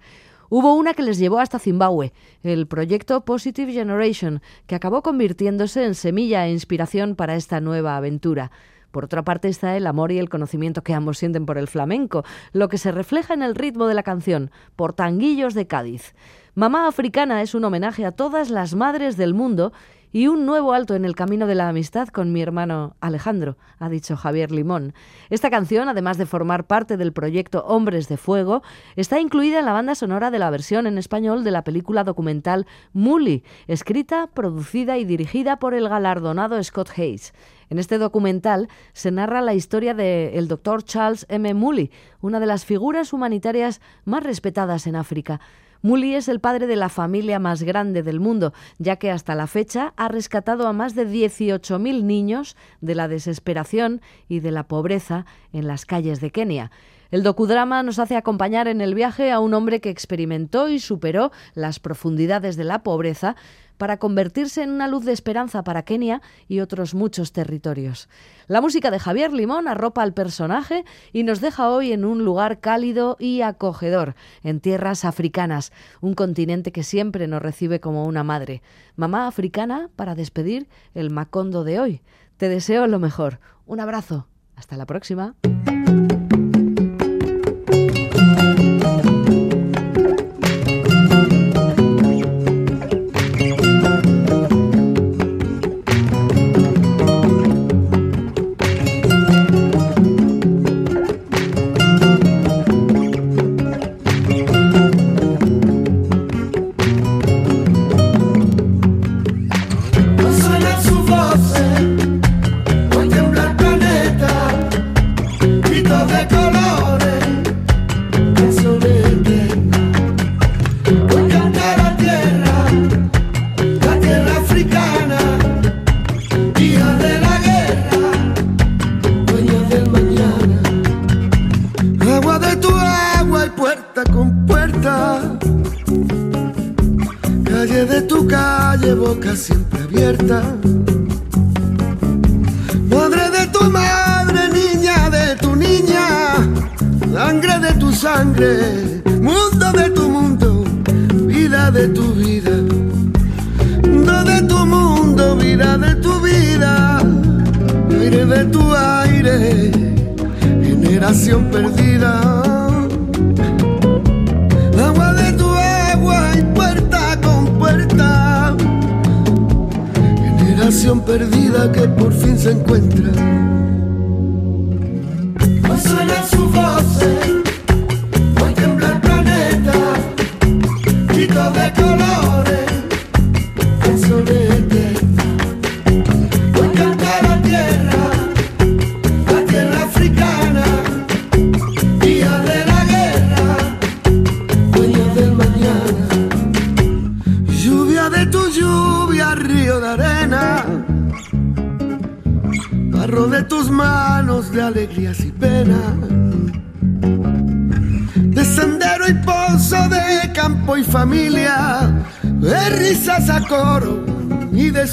Hubo 0.54 0.76
una 0.76 0.94
que 0.94 1.02
les 1.02 1.18
llevó 1.18 1.40
hasta 1.40 1.60
Zimbabue, 1.60 2.12
el 2.44 2.68
proyecto 2.68 3.24
Positive 3.24 3.72
Generation, 3.72 4.42
que 4.68 4.76
acabó 4.76 5.02
convirtiéndose 5.02 5.86
en 5.86 5.96
semilla 5.96 6.46
e 6.46 6.52
inspiración 6.52 7.16
para 7.16 7.38
esta 7.38 7.62
nueva 7.62 7.96
aventura. 7.96 8.52
Por 8.92 9.06
otra 9.06 9.24
parte 9.24 9.48
está 9.48 9.78
el 9.78 9.88
amor 9.88 10.12
y 10.12 10.20
el 10.20 10.28
conocimiento 10.28 10.82
que 10.82 10.94
ambos 10.94 11.20
sienten 11.20 11.46
por 11.46 11.58
el 11.58 11.70
flamenco, 11.70 12.26
lo 12.52 12.68
que 12.68 12.78
se 12.78 12.92
refleja 12.92 13.34
en 13.34 13.44
el 13.44 13.56
ritmo 13.56 13.88
de 13.88 13.94
la 13.94 14.04
canción, 14.04 14.52
por 14.76 14.92
Tanguillos 14.92 15.54
de 15.54 15.68
Cádiz. 15.68 16.16
Mamá 16.54 16.86
Africana 16.86 17.42
es 17.42 17.56
un 17.56 17.64
homenaje 17.64 18.06
a 18.06 18.12
todas 18.12 18.50
las 18.50 18.76
madres 18.76 19.16
del 19.16 19.34
mundo 19.34 19.72
y 20.12 20.28
un 20.28 20.46
nuevo 20.46 20.74
alto 20.74 20.96
en 20.96 21.06
el 21.06 21.16
camino 21.16 21.48
de 21.48 21.56
la 21.56 21.70
amistad 21.70 22.10
con 22.10 22.34
mi 22.34 22.42
hermano 22.42 22.96
Alejandro, 23.00 23.58
ha 23.80 23.90
dicho 23.90 24.18
Javier 24.18 24.52
Limón. 24.52 24.94
Esta 25.30 25.50
canción, 25.50 25.88
además 25.90 26.18
de 26.18 26.26
formar 26.26 26.66
parte 26.66 26.98
del 26.98 27.14
proyecto 27.14 27.64
Hombres 27.66 28.08
de 28.08 28.18
Fuego, 28.18 28.62
está 28.96 29.20
incluida 29.20 29.60
en 29.60 29.66
la 29.66 29.74
banda 29.74 29.96
sonora 29.96 30.32
de 30.32 30.40
la 30.40 30.50
versión 30.50 30.88
en 30.88 30.98
español 30.98 31.44
de 31.44 31.52
la 31.52 31.64
película 31.64 32.04
documental 32.04 32.68
Mully, 32.94 33.44
escrita, 33.68 34.28
producida 34.28 34.98
y 34.98 35.06
dirigida 35.06 35.60
por 35.60 35.74
el 35.74 35.88
galardonado 35.88 36.62
Scott 36.64 36.90
Hayes. 36.98 37.34
En 37.70 37.80
este 37.80 37.98
documental 37.98 38.68
se 38.92 39.12
narra 39.12 39.40
la 39.40 39.54
historia 39.54 39.94
del 39.94 40.50
doctor 40.50 40.84
Charles 40.84 41.26
M. 41.30 41.54
Mully, 41.54 41.90
una 42.20 42.42
de 42.42 42.46
las 42.46 42.66
figuras 42.66 43.14
humanitarias 43.14 43.80
más 44.04 44.24
respetadas 44.24 44.88
en 44.88 44.98
África. 44.98 45.40
Mully 45.84 46.14
es 46.14 46.28
el 46.28 46.40
padre 46.40 46.68
de 46.68 46.76
la 46.76 46.90
familia 46.90 47.40
más 47.40 47.64
grande 47.64 48.04
del 48.04 48.20
mundo, 48.20 48.54
ya 48.78 48.98
que 48.98 49.10
hasta 49.10 49.34
la 49.34 49.48
fecha 49.48 49.94
ha 49.98 50.08
rescatado 50.10 50.68
a 50.68 50.74
más 50.74 50.94
de 50.94 51.08
18.000 51.08 52.04
niños 52.04 52.56
de 52.82 52.94
la 52.94 53.08
desesperación 53.08 54.02
y 54.30 54.42
de 54.42 54.52
la 54.52 54.68
pobreza 54.68 55.26
en 55.54 55.68
las 55.68 55.86
calles 55.86 56.22
de 56.22 56.30
Kenia. 56.30 56.72
El 57.10 57.24
docudrama 57.24 57.84
nos 57.84 58.00
hace 58.00 58.16
acompañar 58.16 58.68
en 58.68 58.80
el 58.80 58.96
viaje 58.96 59.32
a 59.32 59.40
un 59.40 59.54
hombre 59.54 59.82
que 59.82 59.90
experimentó 59.90 60.70
y 60.70 60.80
superó 60.80 61.32
las 61.56 61.80
profundidades 61.80 62.56
de 62.56 62.64
la 62.64 62.84
pobreza 62.84 63.36
para 63.82 63.98
convertirse 63.98 64.62
en 64.62 64.70
una 64.70 64.88
luz 64.88 65.06
de 65.06 65.12
esperanza 65.12 65.64
para 65.64 65.82
Kenia 65.82 66.22
y 66.48 66.60
otros 66.60 66.94
muchos 66.94 67.32
territorios. 67.32 68.10
La 68.46 68.62
música 68.62 68.92
de 68.92 69.00
Javier 69.00 69.34
Limón 69.34 69.68
arropa 69.68 70.04
al 70.04 70.14
personaje 70.14 70.86
y 71.14 71.24
nos 71.24 71.42
deja 71.42 71.68
hoy 71.68 71.92
en 71.92 72.06
un 72.06 72.24
lugar 72.24 72.60
cálido 72.60 73.18
y 73.20 73.42
acogedor, 73.42 74.14
en 74.44 74.60
tierras 74.60 75.04
africanas, 75.04 75.74
un 76.00 76.14
continente 76.14 76.72
que 76.72 76.84
siempre 76.84 77.26
nos 77.26 77.42
recibe 77.42 77.80
como 77.80 78.06
una 78.06 78.24
madre. 78.24 78.62
Mamá 78.98 79.26
africana 79.26 79.90
para 79.96 80.14
despedir 80.14 80.68
el 80.94 81.10
Macondo 81.10 81.64
de 81.64 81.80
hoy. 81.80 82.02
Te 82.38 82.50
deseo 82.50 82.86
lo 82.86 83.00
mejor. 83.00 83.40
Un 83.66 83.80
abrazo. 83.80 84.28
Hasta 84.56 84.78
la 84.78 84.86
próxima. 84.86 85.34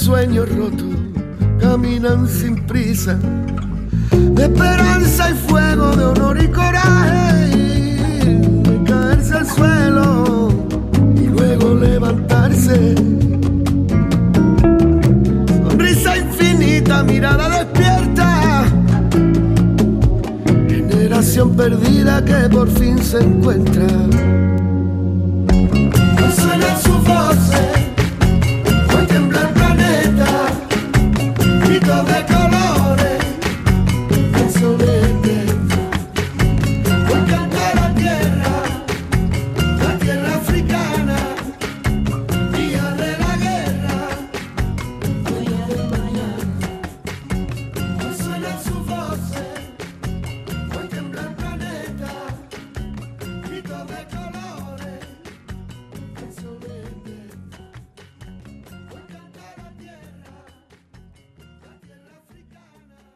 Sueños 0.09 0.49
rotos. 0.57 0.87
Caminan 1.61 2.27
sin 2.27 2.65
prisa. 2.67 3.19